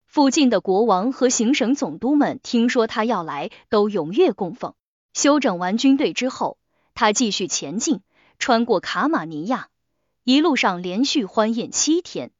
[0.05, 4.73] 附近的国王和行省总督们听说他要来，都踊跃供奉。
[5.13, 6.57] 休整完军队之后，
[6.93, 8.01] 他继续前进，
[8.37, 9.69] 穿过卡马尼亚，
[10.23, 12.31] 一路上连续欢宴七天。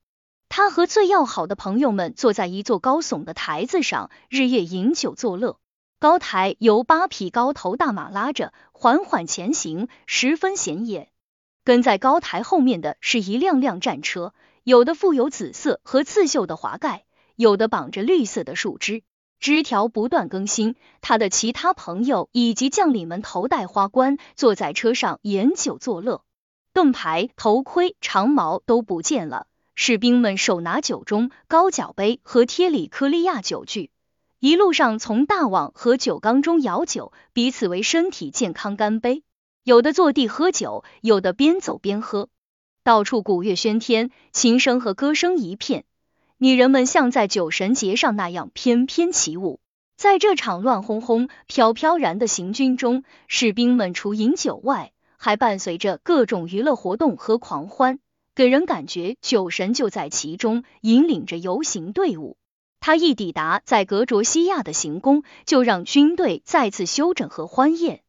[0.56, 5.58] 他和最要好的朋友们坐在一座高耸的台子上，日夜饮酒作乐。
[6.00, 11.10] 高台由八匹高头大马拉着，缓缓前行，十分显眼。
[11.64, 19.02] 跟在高台后面的是一辆辆战车，有的附有紫色和刺绣的华盖，有的绑着绿色的树枝，
[19.40, 20.76] 枝条不断更新。
[21.02, 26.22] 他的其他朋友以及将领们头戴花冠，坐在车上饮酒作乐。
[26.74, 33.90] 盾牌、头盔、长矛都不见了，士兵们手拿酒盅、高脚杯和贴里科利亚酒具。
[34.40, 39.24] 一路上从大网和酒缸中舀酒，彼此为身体健康干杯。
[39.64, 42.30] 有的坐地喝酒，有的边走边喝。
[42.84, 45.86] 到处鼓乐喧天，琴声和歌声一片。
[46.38, 49.62] 女人们像在酒神节上那样翩翩起舞。
[49.96, 58.00] 在这场乱哄哄、飘飘然的行军中，士兵们除饮酒外，还伴随着各种娱乐活动和狂欢，
[58.36, 62.36] 给人感觉酒神就在其中，引领着游行队伍。
[62.80, 68.02] 他一抵达在格卓西亚的行宫，就让军队再次休整和欢宴。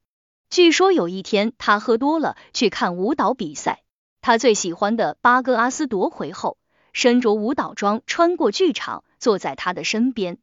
[0.49, 3.83] 据说有一天他喝多了，去看舞蹈比赛。
[4.23, 6.57] 他最喜欢的巴格阿斯夺回后，
[6.95, 10.39] 身着舞蹈装穿过剧场，坐在他的身边。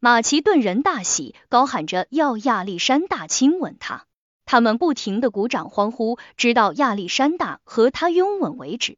[0.00, 4.06] 马其顿人大喜，高喊着要亚历山大亲吻他。
[4.46, 8.96] 他们不停的鼓掌欢呼，直到亚历山大和他拥吻为止。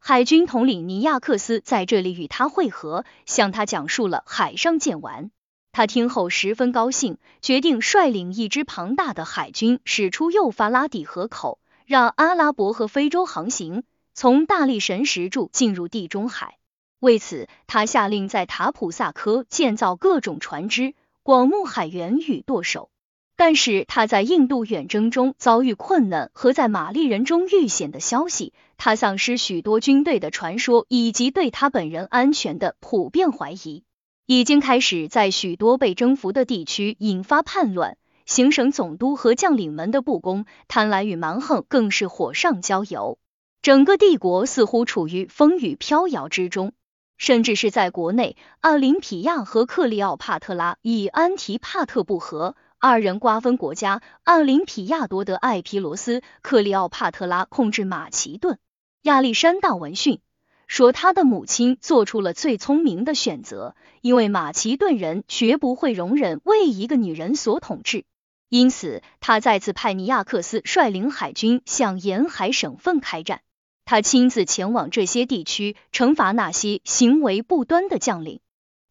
[0.00, 5.30] 海军统领尼亚克斯在这里与他会合，向他讲述了海上见闻。
[5.70, 13.84] 他听后十分高兴，决定率领一支庞大的海军驶出幼发拉底河口，让阿拉伯和非洲航行，
[14.14, 16.56] 从大力神石柱进入地中海。
[17.00, 22.90] 为此，他下令在塔普萨科建造各种船只，广募海员与舵手。
[23.38, 33.84] 但是他在印度远征中遭遇困难和在玛丽人中遇险的消息，他丧失许多军队的传说，以及对他本人安全的普遍怀疑，
[34.26, 37.96] 已经开始在许多被征服的地区引发叛乱。
[38.26, 43.20] 行省总督和将领们的不公、贪婪与蛮横更是火上浇油，
[43.62, 46.72] 整个帝国似乎处于风雨飘摇之中。
[47.16, 52.56] 甚至是在国内，奥林匹亚和克利奥帕特拉与安提帕特不和。
[52.80, 58.56] 二人瓜分国家，奥林匹亚夺得艾皮罗斯，克利奥帕特拉控制马其顿。
[59.02, 60.20] 亚历山大闻讯，
[60.68, 68.04] 说他的母亲做出了最聪明的选择，因为马其顿人绝不会容忍为一个女人所统治。
[68.48, 73.40] 因此，他再次派尼亚克斯率领海军向沿海省份开战。
[73.86, 78.38] 他亲自前往这些地区，惩罚那些行为不端的将领。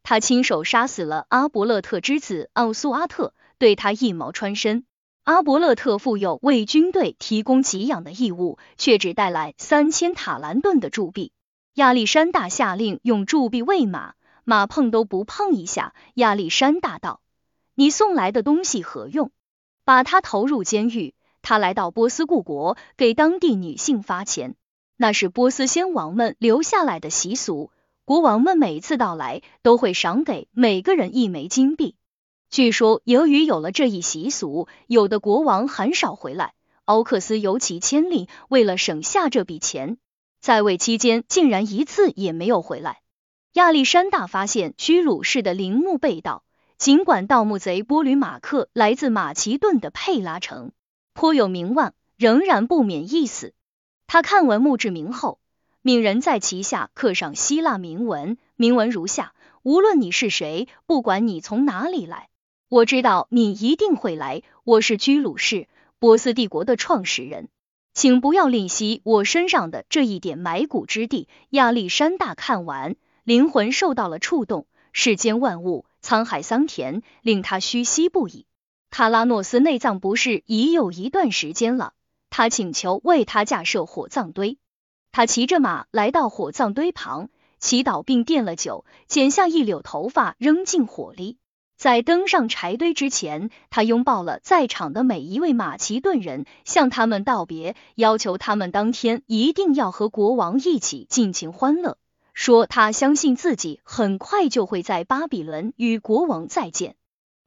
[0.04, 3.34] 他亲手杀死了阿伯勒特之子奥苏阿特。
[3.60, 4.86] 对他一矛穿身，
[5.24, 11.32] 阿伯勒特负有为军队提供给养的义务，却只带来三千塔兰顿的铸币。
[11.74, 15.94] 亚历山大下令用铸币喂马，马碰都不碰一下。
[16.14, 17.22] 亚历山大道
[17.76, 19.32] ：“你送来的东西何用？
[19.86, 24.56] 把他投入监狱。”他来到波斯故国，给当地女性发钱，
[24.98, 27.72] 那是波斯先王们留下来的习俗。
[28.04, 31.96] 国王们每次到来，都会赏给每个人一枚金币。
[32.50, 36.54] 据说，由于有了这一习俗，有的国王很少回来。
[36.86, 39.98] 奥克斯尤其牵令，为了省下这笔钱，
[40.40, 43.02] 在位期间竟然一次也没有回来。
[43.54, 46.44] 亚历山大发现居鲁士的陵墓被盗，
[46.78, 50.72] 尽管盗墓贼波吕马克来自马其顿的佩拉城，
[51.14, 53.54] 颇有名望，仍然不免一死。
[54.08, 55.40] 他看完墓志铭后，
[55.82, 59.34] 命人在其下刻上希腊铭文，铭文如下：
[59.64, 62.30] 无论你是谁，不管你从哪里来。
[62.70, 67.48] 我知道你一定会来，我是居鲁士，波斯帝国的创始人，
[67.94, 71.30] 请不要吝惜我身上的这一点埋骨之地。
[71.50, 78.46] 亚历山大看完，灵魂受到了触动，世间万物，沧海桑田，令他唏不已。
[78.90, 81.94] 塔拉诺斯内脏不适已有一段时间了，
[82.30, 84.58] 他请求为他架设火葬堆。
[85.14, 91.38] 他骑着马来到火葬堆旁，祈祷并垫了酒，剪下一绺头发扔进火里。
[91.78, 102.00] 在登上柴堆之前，他拥抱了在场的每一位马其顿人，向他们道别，要求他们当天一定要和国王一起尽情欢乐。
[102.34, 106.96] 说他相信自己很快就会在巴比伦与国王再见。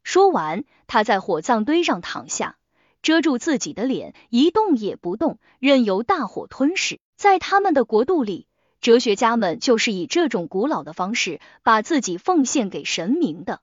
[0.04, 2.56] 说完，他在火葬堆上躺下，
[3.02, 7.00] 遮住自己的脸，一动也不动，任由大火吞噬。
[7.16, 8.46] 在他们的国度里，
[8.80, 13.60] 哲学家们就是以这种古老的方式把自己奉献给神明的。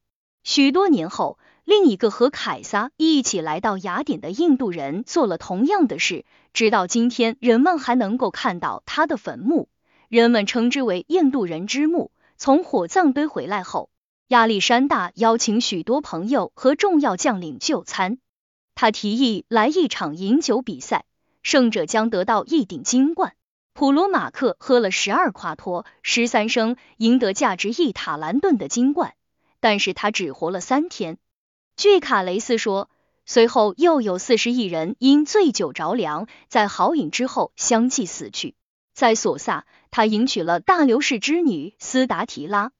[0.49, 6.23] 许多年后，另一个和凯撒一起来到雅典的印度人做了同样的事，
[6.53, 9.67] 直到今天，人们还能够看到他的坟墓，
[10.07, 12.11] 人们称之为印度人之墓。
[12.37, 13.89] 从火葬堆回来后，
[14.29, 18.17] 亚历山大邀请许多朋友和重要将领就餐，
[18.73, 21.03] 他提议来一场饮酒比赛，
[21.43, 23.33] 胜者将得到一顶金冠。
[23.73, 29.13] 普罗马克喝了十二夸托，十三升，赢得价值一塔兰顿的金冠。
[29.59, 31.17] 但是他只活了三天。
[31.75, 32.89] 据卡雷斯说，
[33.25, 38.55] 随后又有四十亿人因醉酒着凉，在豪饮之后相继死去。
[38.93, 42.71] 在索萨，他迎娶了大流士之女斯达提拉，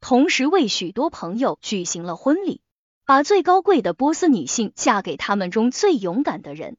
[0.00, 2.62] 同时为许多朋友举行了婚礼，
[3.04, 6.76] 把最高贵的波斯女性嫁给他们中最勇敢的人。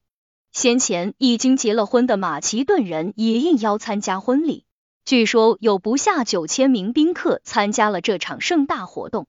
[0.50, 4.64] 先前已经结了婚的马其顿人也应邀参加婚礼，
[5.04, 9.28] 据说有不下九千名宾客参加了这场盛大活动。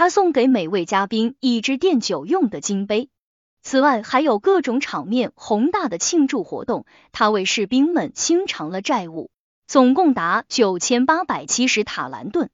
[0.00, 3.10] 他送给每位嘉宾一只奠酒用的金杯，
[3.60, 6.86] 此外还有各种场面宏大的庆祝活动。
[7.12, 9.30] 他为士兵们清偿了债务，
[9.66, 12.48] 总共达九千八百七十塔兰顿。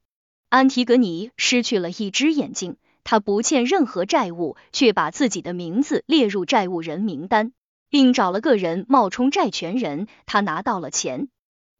[0.49, 7.53] 安提格尼失去了一只眼睛，他不欠任何债务，却把自己的名字列入债务人名单，
[7.89, 10.09] 并找了个人冒充债权人。
[10.25, 11.29] 他拿到了钱。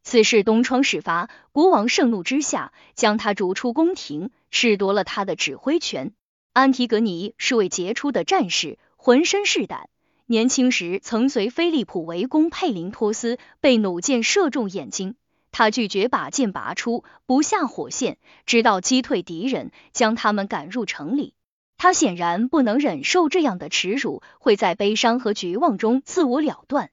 [0.09, 6.13] 此事东窗事发，国王盛怒之下，将他逐出宫廷，褫夺了他的指挥权。
[6.53, 9.89] 安提格尼是位杰出的战士，浑身是胆。
[10.25, 15.15] 年轻时曾随菲利普围攻佩林托斯，被弩箭射中眼睛。
[15.51, 21.33] 他拒绝把剑拔出，不下火线，直到击退敌人，将他们赶入城里。
[21.77, 26.91] 他显然不能忍受这样的耻辱，会在悲伤和绝望中自我了断。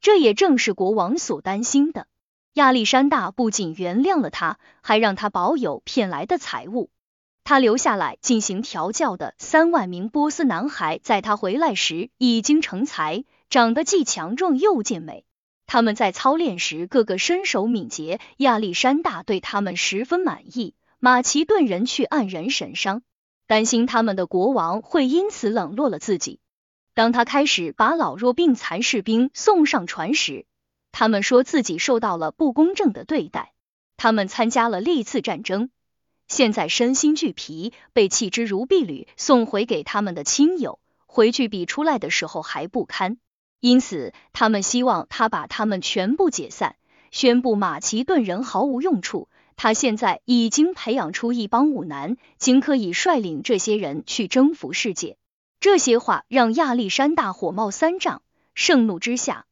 [0.00, 2.08] 这也正是国王所担心的。
[2.56, 6.88] 亚历山大不仅原谅了他，还让他保有骗来的财物。
[7.44, 15.26] 他留下来进行调教的三万名波斯男孩，在他回来时已经成才，长得既强壮又健美。
[15.66, 20.74] 他们在操练时个个身手敏捷，亚历山大对他们十分满意。
[20.98, 23.02] 马其顿人却黯然神伤，
[23.46, 26.40] 担心他们的国王会因此冷落了自己。
[26.94, 30.46] 当他开始把老弱病残士兵送上船时，
[30.98, 33.52] 他们说自己受到了不公正的对待。
[33.98, 35.68] 他们参加了历次战争，
[36.26, 43.18] 现在身心俱疲，被弃之如敝履，送回给他们的亲友，回去比出来的时候还不堪。
[43.60, 46.76] 因此，他们希望他把他们全部解散，
[47.10, 49.28] 宣布马其顿人毫无用处。
[49.54, 55.18] 他现在已经培养出一帮武男，仅可以率领这些人去征服世界。
[55.60, 58.22] 这些话让亚历山大火冒三丈，
[58.54, 59.45] 盛怒之下，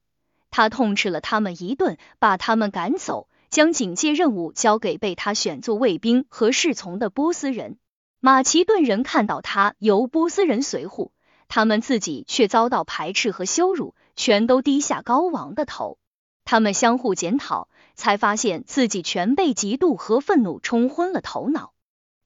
[0.57, 7.77] 他痛斥了他们一顿，把他们赶走，将警戒任务交给被他选作卫兵和侍从的波斯人。
[8.21, 11.11] 马其顿人看到他由波斯人随护，
[11.49, 15.99] 他们自己却遭到排斥和羞辱，全都低下高昂的头。
[16.45, 17.69] 他们相互检讨。
[17.97, 21.73] 才发现自己全被嫉妒和愤怒冲昏了头脑。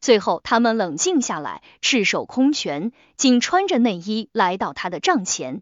[0.00, 5.60] 最后，他们冷静下来，赤手空拳，仅穿着内衣来到他的帐前，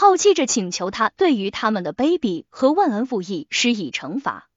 [0.00, 4.48] 好奇着请求他对于他们的卑鄙和忘恩负义施以惩罚。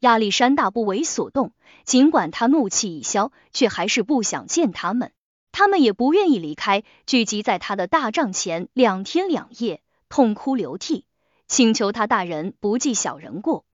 [0.00, 1.52] 亚历山大不为所动，
[1.84, 5.12] 尽管他怒气已消，却还是不想见他们。
[5.52, 11.04] 他们也不愿意离开，聚集在他的大帐前两天两夜，痛哭流涕，
[11.46, 13.64] 请求他大人不计小人过。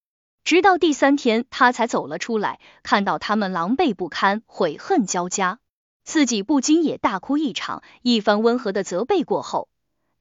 [0.44, 5.58] 直到第三天，他才走了出来，看到他们狼狈不堪，悔恨交加，
[6.04, 7.82] 自己不禁也大哭一场。
[8.02, 9.70] 一番温和的责备过后，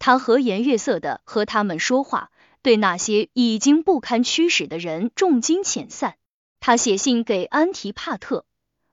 [0.05, 2.30] 他和颜悦色的和他们说话，
[2.61, 6.15] 对那些已经不堪驱使的人重金遣散。
[6.59, 8.43] 他写信给安提帕特，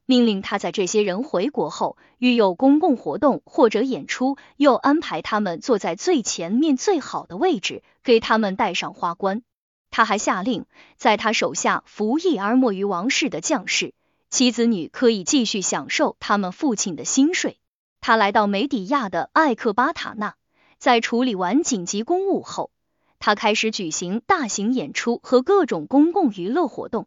[0.07, 9.43] 命令他在这些人回国后，遇有公共活动或者演出，又安排他们坐在最前面最好的位置，给他们戴上花冠。
[9.91, 10.65] 他还下令，
[10.97, 13.95] 在他手下服役而没于王室的将士，
[14.31, 17.59] 其子女可以继续享受他们父亲的薪水。
[18.01, 20.37] 他来到梅底亚的艾克巴塔纳，
[20.81, 22.71] 在处理完紧急公务后，
[23.19, 27.07] 他开始举行大型演出和各种公共娱乐活动。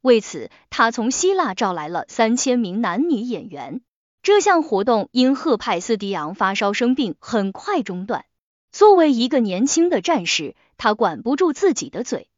[0.00, 3.80] 为此，他从希腊召来了三千名男女演员。
[4.24, 8.24] 这项活动因赫派斯迪昂发烧生病，很快中断。
[8.72, 12.28] 作为一个年轻的战士，他管不住自己的嘴。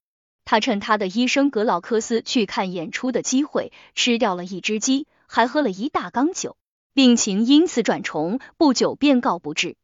[0.44, 6.58] 他趁他的医生格劳克斯去看演出的机会，吃掉了一只鸡，还喝了一大缸酒，
[6.92, 9.76] 病情因此转重，不久便告不治。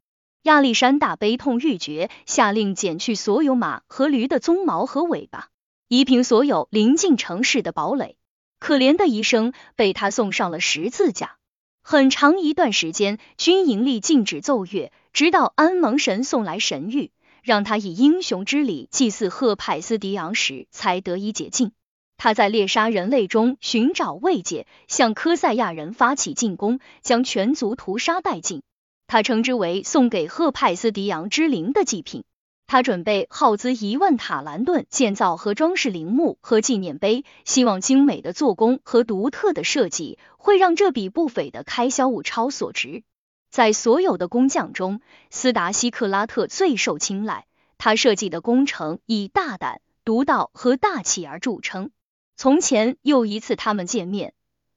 [0.42, 5.50] 亚历山大悲痛欲绝，下令剪去所有马和驴的鬃毛和尾巴，
[5.86, 8.16] 夷平所有临近城市的堡垒。
[8.58, 11.36] 可怜的医生被他送上了十字架。
[11.82, 14.92] 很长一段时间，军营里禁止奏乐。
[15.12, 17.10] 直到安蒙神送来神谕，
[17.42, 21.72] 让他以英雄之礼祭祀赫派斯迪昂时，才得以解禁。
[22.16, 28.62] 他在猎杀人类中寻找慰藉，向科赛亚人发起进攻，将全族屠杀殆尽。
[29.10, 32.22] 他称之为送给赫派斯迪昂之灵的祭品。
[32.68, 43.02] 他准备耗资一万塔兰顿建造和装饰陵墓和纪念碑，希望精美的做工和独特的设计会让这笔不菲的开销物超所值。
[43.50, 47.46] 在所有的工匠中，斯达西克拉特最受青睐。
[47.78, 51.90] 他设计的工程以大胆、独到和大气而著称。
[52.36, 54.34] 从前又一次他们见面，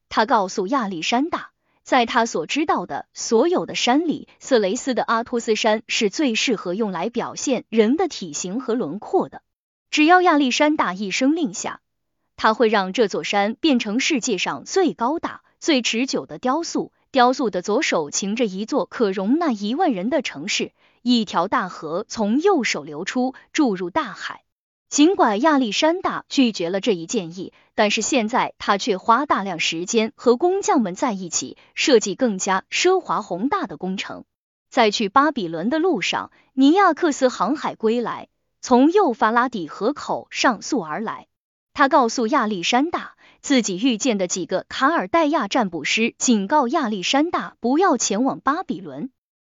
[0.10, 1.52] 他告诉亚历山大，
[1.94, 9.44] 在他所知道的所有的山里，色雷斯的阿托斯山是最适合用来表现人的体型和轮廓的。
[9.92, 11.82] 只要亚历山大一声令下，
[12.36, 16.92] 他会让这座山变成世界上最高大、最持久的雕塑。
[17.12, 20.72] 雕塑的左手擎着一座可容纳一万人的城市，
[21.04, 24.43] 一条大河从右手流出，注入大海。
[24.94, 34.24] 尽管亚历山大拒绝了这一建议，但是现在他却花大量时间和工匠们在一起，设计更加奢华宏大的工程。
[34.70, 38.28] 在去巴比伦的路上，尼亚克斯航海归来，
[38.62, 41.26] 从幼发拉底河口上溯而来。
[41.74, 43.14] 他告诉亚历山大。
[43.42, 49.10] 自己遇见的几个卡尔代亚占卜师警告亚历山大不要前往巴比伦。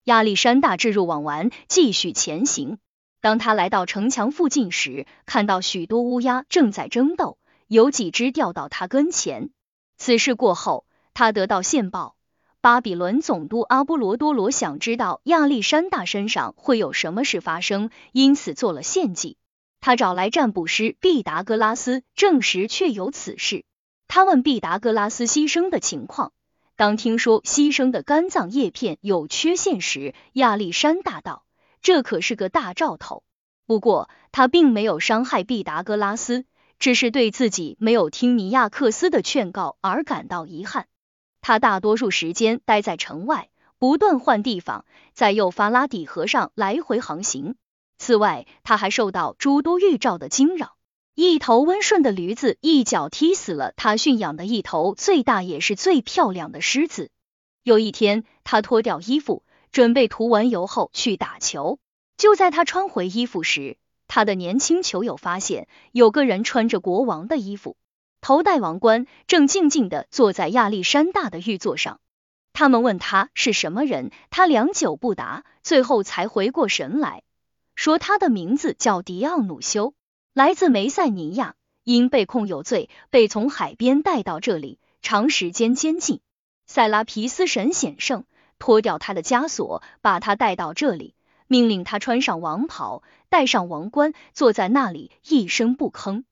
[0.03, 2.79] 亚历山大置入网完，继续前行。
[3.19, 7.37] 当他来到城墙附近时，看到许多乌鸦正在争斗，
[7.67, 9.49] 有几只掉到他跟前。
[9.97, 12.15] 此事过后，他得到线报，
[12.61, 19.37] 巴比伦总督阿波罗多罗想知道亚历山大身上会有什么事发生，因此做了献祭。
[19.79, 23.63] 他找来占卜师毕达哥拉斯，证实确有此事。
[24.07, 26.33] 他问毕达哥拉斯牺牲的情况，
[26.75, 31.43] 当听说牺牲的肝脏叶片有缺陷时，亚历山大道
[31.81, 33.23] ：“这可是个大兆头。”
[33.67, 36.45] 不过，他并没有伤害毕达哥拉斯，
[36.79, 40.87] 只是对自己没有听尼亚克斯的劝告而感到遗憾。
[41.41, 47.55] 他大多数时间待在城外，不断换地方，在幼发拉底河上来回航行。
[47.97, 50.77] 此外，他还受到诸多预兆的惊扰。
[51.13, 57.09] 一头温顺的驴子一脚踢死了他驯养的一头最大也是最漂亮的狮子。
[57.63, 61.79] 有一天，他脱掉衣服，准备涂完油后去打球。
[62.17, 63.77] 就在他穿回衣服时，
[64.07, 67.77] 他的年轻球友发现有个人穿着国王的衣服，
[68.21, 71.99] 头戴王冠，正静静的坐在亚历山大的玉座上。
[72.53, 77.21] 他们问他是什么人，他良久不答，最后才回过神来，
[77.75, 79.93] 说他的名字叫迪奥努修。
[80.33, 81.53] 来自梅塞尼亚，
[81.83, 86.19] 因被控有罪，被从海边带到这里，长时间监禁。
[86.65, 88.25] 塞拉皮斯神显圣，
[88.59, 91.15] 脱掉他的枷锁，把他带到这里，
[91.47, 96.23] 命令他穿上王袍，戴上王冠，坐在那里一声不吭。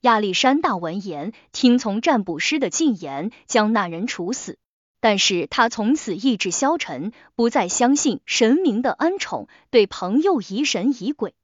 [0.00, 4.58] 亚历山大闻言，听从占卜师的进言，将那人处死。
[5.00, 11.34] 但是他从此意志消沉，不再相信神明的恩宠，对朋友疑神疑鬼。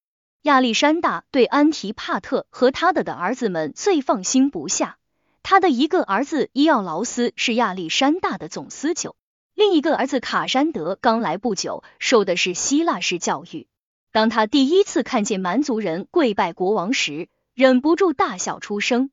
[0.43, 4.97] 亚历山大对安提帕特和他的的儿子们最放心不下。
[5.43, 9.16] 他的一个儿子伊奥劳斯是亚历山大的总司酒，
[9.59, 13.66] 另一个儿子卡山德刚来不久，受的是希腊式教育。
[14.12, 19.10] 当他第一次看见蛮族人跪拜国王时，忍不住大笑出声。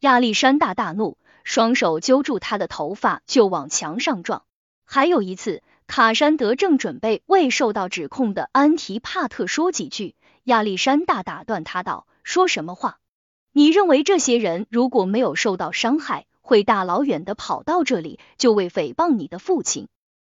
[0.00, 4.42] 亚历山大大怒，双手揪住他的头发就往墙上撞。
[4.84, 10.14] 还有一次，卡山德正准备为受到指控的安提帕特说几句。
[10.44, 12.98] 亚历山大打断他道：“说什么话？
[13.50, 19.88] 你认为这些人如果没有受到伤害，会大老远的跑到这里，就为诽谤你的父亲？”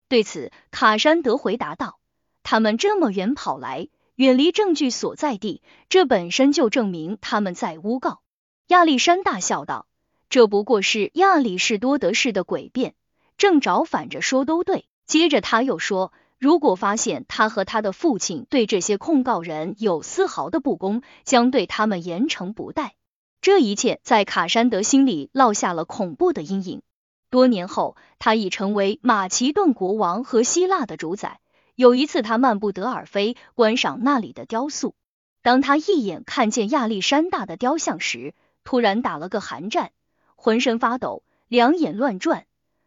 [0.09, 1.99] 对此，卡山德回答道
[2.45, 8.21] ：“他们这么远跑来，远离证据所在地，这本身就证明他们在诬告。”
[8.69, 9.87] 亚历山大笑道
[10.31, 12.95] ：“这不过是亚里士多德式的诡辩，
[13.37, 16.13] 正着反着说都对。”接着他又说。
[16.37, 22.97] 如果发现他和他的父亲对这些控告人有丝毫的不公，将对他们严惩不贷。
[23.45, 26.81] 这一切在卡山德心里烙下了恐怖的阴影。
[27.29, 31.41] 多年后，他已成为马其顿国王和希腊的主宰。
[31.75, 34.95] 有一次，他漫步德尔菲，观赏那里的雕塑。
[35.43, 38.33] 当他一眼看见亚历山大的雕像时，
[38.65, 39.93] 突然打了个寒战，
[40.37, 42.47] 浑身发抖，两眼乱转，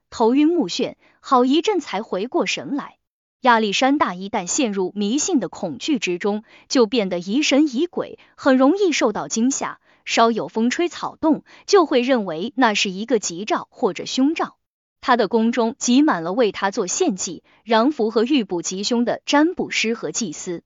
[0.09, 2.97] 头晕目眩，好一阵才回过神来。
[3.41, 9.79] 亚历山大一旦陷入迷信的恐惧之中，就变得疑神疑鬼，很容易受到惊吓。
[10.07, 14.55] 稍有风吹草动，就会认为那是一个吉兆或者凶兆。
[15.01, 20.63] 他的宫中挤满了为他做献祭、攘符和预卜吉凶的占卜师和祭司。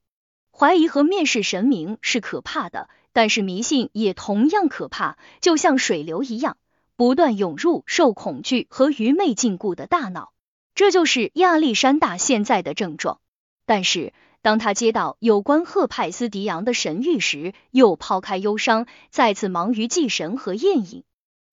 [0.55, 6.57] 怀疑和蔑视神明是可怕的，但是迷信也同样可怕，就像水流一样，
[6.95, 10.33] 不断涌入受恐惧和愚昧禁锢的大脑。
[10.75, 13.19] 这就是亚历山大现在的症状。
[13.65, 21.03] 但是，当他接到有关赫派斯迪昂的神谕时，又抛开忧伤，再次忙于祭神和宴饮。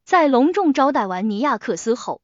[0.04, 2.22] 在隆重招待完尼亚克斯后，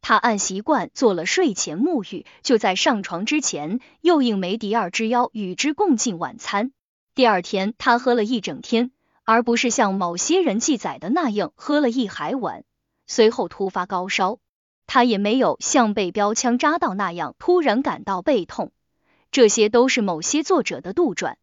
[0.00, 6.72] 他按习惯做了睡前沐浴，就在上床之前，又应梅迪尔之邀与之共进晚餐。
[7.14, 8.90] 第二天，他喝了一整天，
[9.24, 12.64] 而不是像某些人记载的那样喝了一海碗。
[13.06, 14.38] 随后突发高烧。
[14.88, 18.70] 他也没有像被标枪扎到那样突然感到背痛，
[19.36, 21.34] 这些都是某些作者的杜撰。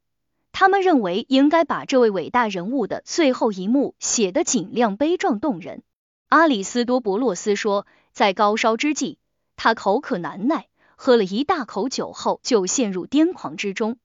[0.52, 5.84] 他们认为应该把这位伟大人物的最后一幕写得尽量悲壮动人。
[6.28, 9.20] 阿里斯多伯洛斯说，在高烧之际，
[9.56, 13.98] 他口渴难耐，喝了一大口酒后就陷入癫狂之中。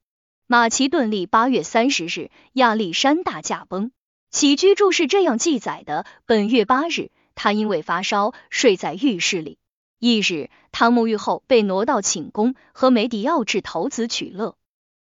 [0.46, 3.90] 马其顿历八月三十日，亚历山大驾崩。
[4.30, 7.10] 起居注是这样记载的：本月八日。
[7.34, 9.56] 他因为发烧睡在浴室里。
[9.98, 14.56] 一日，他沐浴后被挪到寝宫和梅迪奥治头子取乐。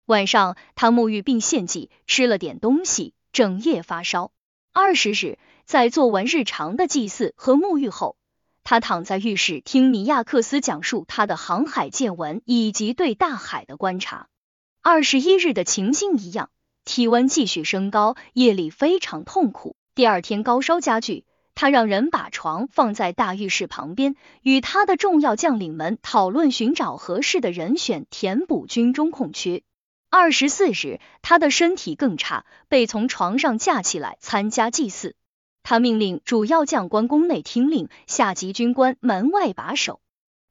[0.06, 4.32] 晚上，他沐浴并献祭，吃了点东西，整夜发烧。
[4.72, 8.16] 二十日，在做完日常的祭祀和沐浴后，
[8.64, 14.28] 他躺在浴室听尼亚克斯讲述他的航海见闻以及对大海的观察。
[14.80, 16.50] 二十一日的情形一样，
[16.84, 19.76] 体温继续升高，夜里非常痛苦。
[19.94, 21.24] 第二天高烧加剧。
[21.56, 29.62] 他让人把床放在大浴室旁边，与他的重要将领们讨论寻找合适的人选填补军中空缺。
[30.10, 35.16] 二十四日，他的身体更差，被从床上架起来参加祭祀。
[35.62, 40.00] 他命令主要将官宫内听令，下级军官门外把守。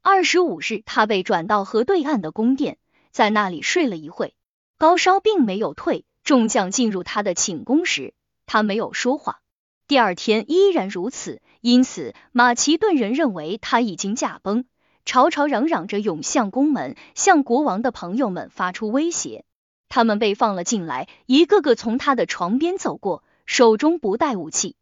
[0.02, 2.80] 二十五日，他被转到河对岸的宫殿，
[3.12, 4.34] 在那里睡了一会，
[4.80, 6.04] 高烧并没有退。
[6.24, 8.16] 众将进入他的寝宫时，
[8.48, 9.40] 他没有说话。
[9.88, 14.66] 第二天依然如此，因此马其顿人认为他已经驾崩，
[15.06, 19.46] 吵吵嚷嚷着涌向宫门，向国王的朋友们发出威胁。
[19.88, 24.76] 他们被放了进来，一个个从他的床边走过，手中不带武器。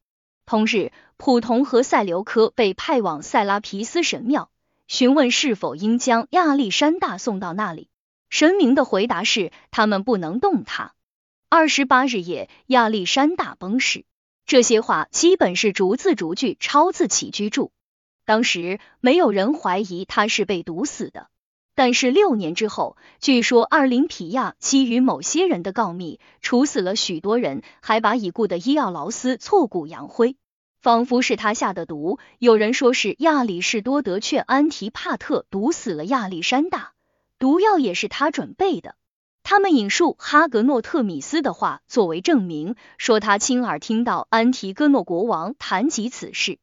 [0.45, 4.49] 同日，普同和塞琉科被派往塞拉皮斯神庙。
[4.87, 7.89] 询问是否应将亚历山大送到那里，
[8.29, 10.93] 神明的回答是他们不能动他。
[11.49, 14.05] 二十八日夜，亚历山大崩逝。
[14.45, 17.71] 这些话基本是逐字逐句抄自起居注。
[18.25, 21.27] 当时没有人怀疑他是被毒死的，
[21.75, 30.37] 但是六年之后，据说阿林匹亚基于某些人的告密，处死了许多人，还把已故的伊奥劳斯挫骨扬灰。
[30.79, 36.91] 仿佛是他下的毒，有人说是亚里士多德劝安提帕特毒死了亚历山大，
[37.39, 38.95] 毒药也是他准备的。
[39.43, 46.59] 他们引述哈格诺特米斯的话作为证明，说他亲耳听到安提戈诺国王谈及此事。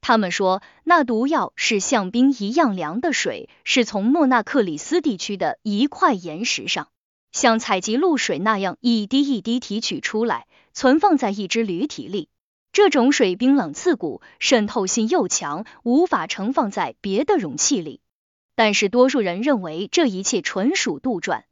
[0.00, 6.88] 他们说那毒药是像冰一样凉的水，是从莫纳克里斯地区的一块岩石上，
[7.32, 12.30] 像采集露水那样一滴一滴提取出来，存放在一只驴体里。
[12.72, 18.00] 这种水冰冷刺骨，渗透性又强，无法盛放在别的容器里。
[18.56, 21.42] 但是多数人认为这一切纯属杜撰。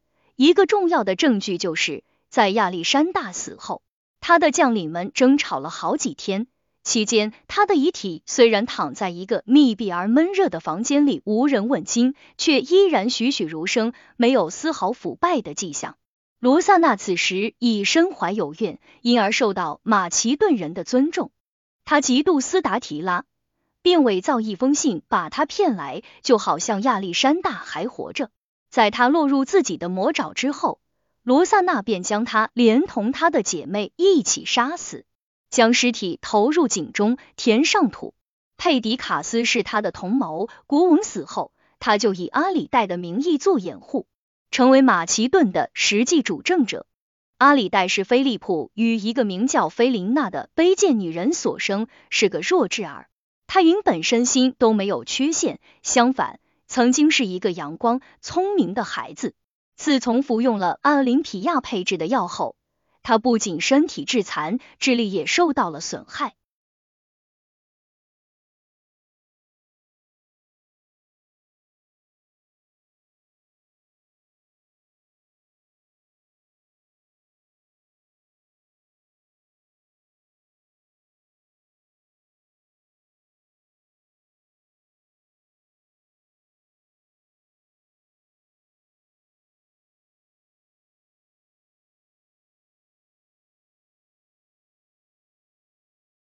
[0.43, 3.83] 一个重要的证据就是在亚历山大死后，
[4.21, 6.47] 他的将领们争吵了好几天，
[6.83, 15.99] 期间他的遗体虽然躺在一个密闭而闷热的房间里，无人问津，却依然栩栩如生，没有丝毫腐败的迹象。
[16.39, 21.33] 罗萨纳此时已身怀有孕，因而受到马其顿人的尊重。
[21.85, 23.27] 他嫉妒斯达提拉，
[23.83, 28.31] 并伪造一封信把他骗来，就好像亚历山大还活着。
[28.71, 30.81] 在他落入自己的魔爪之后，
[31.23, 35.05] 罗萨纳便将他连同他的姐妹一起杀死，
[35.51, 38.15] 将尸体投入井中，填上土。
[38.57, 44.07] 佩迪卡斯是他的同谋，国王死后，他就以阿里代的名义做掩护。
[44.51, 46.87] 成为马其顿的实际主政者。
[47.39, 53.09] 阿里代是菲利普与一个名叫菲琳娜的卑贱女人所生，是个弱智儿。
[53.47, 56.39] 他原本身心都没有缺陷，相反，
[56.71, 59.35] 曾经是一个阳光聪明的孩子。
[59.75, 62.55] 自从服用了奥林匹亚配制的药后，
[63.03, 66.37] 他不仅身体致残，智力也受到了损害。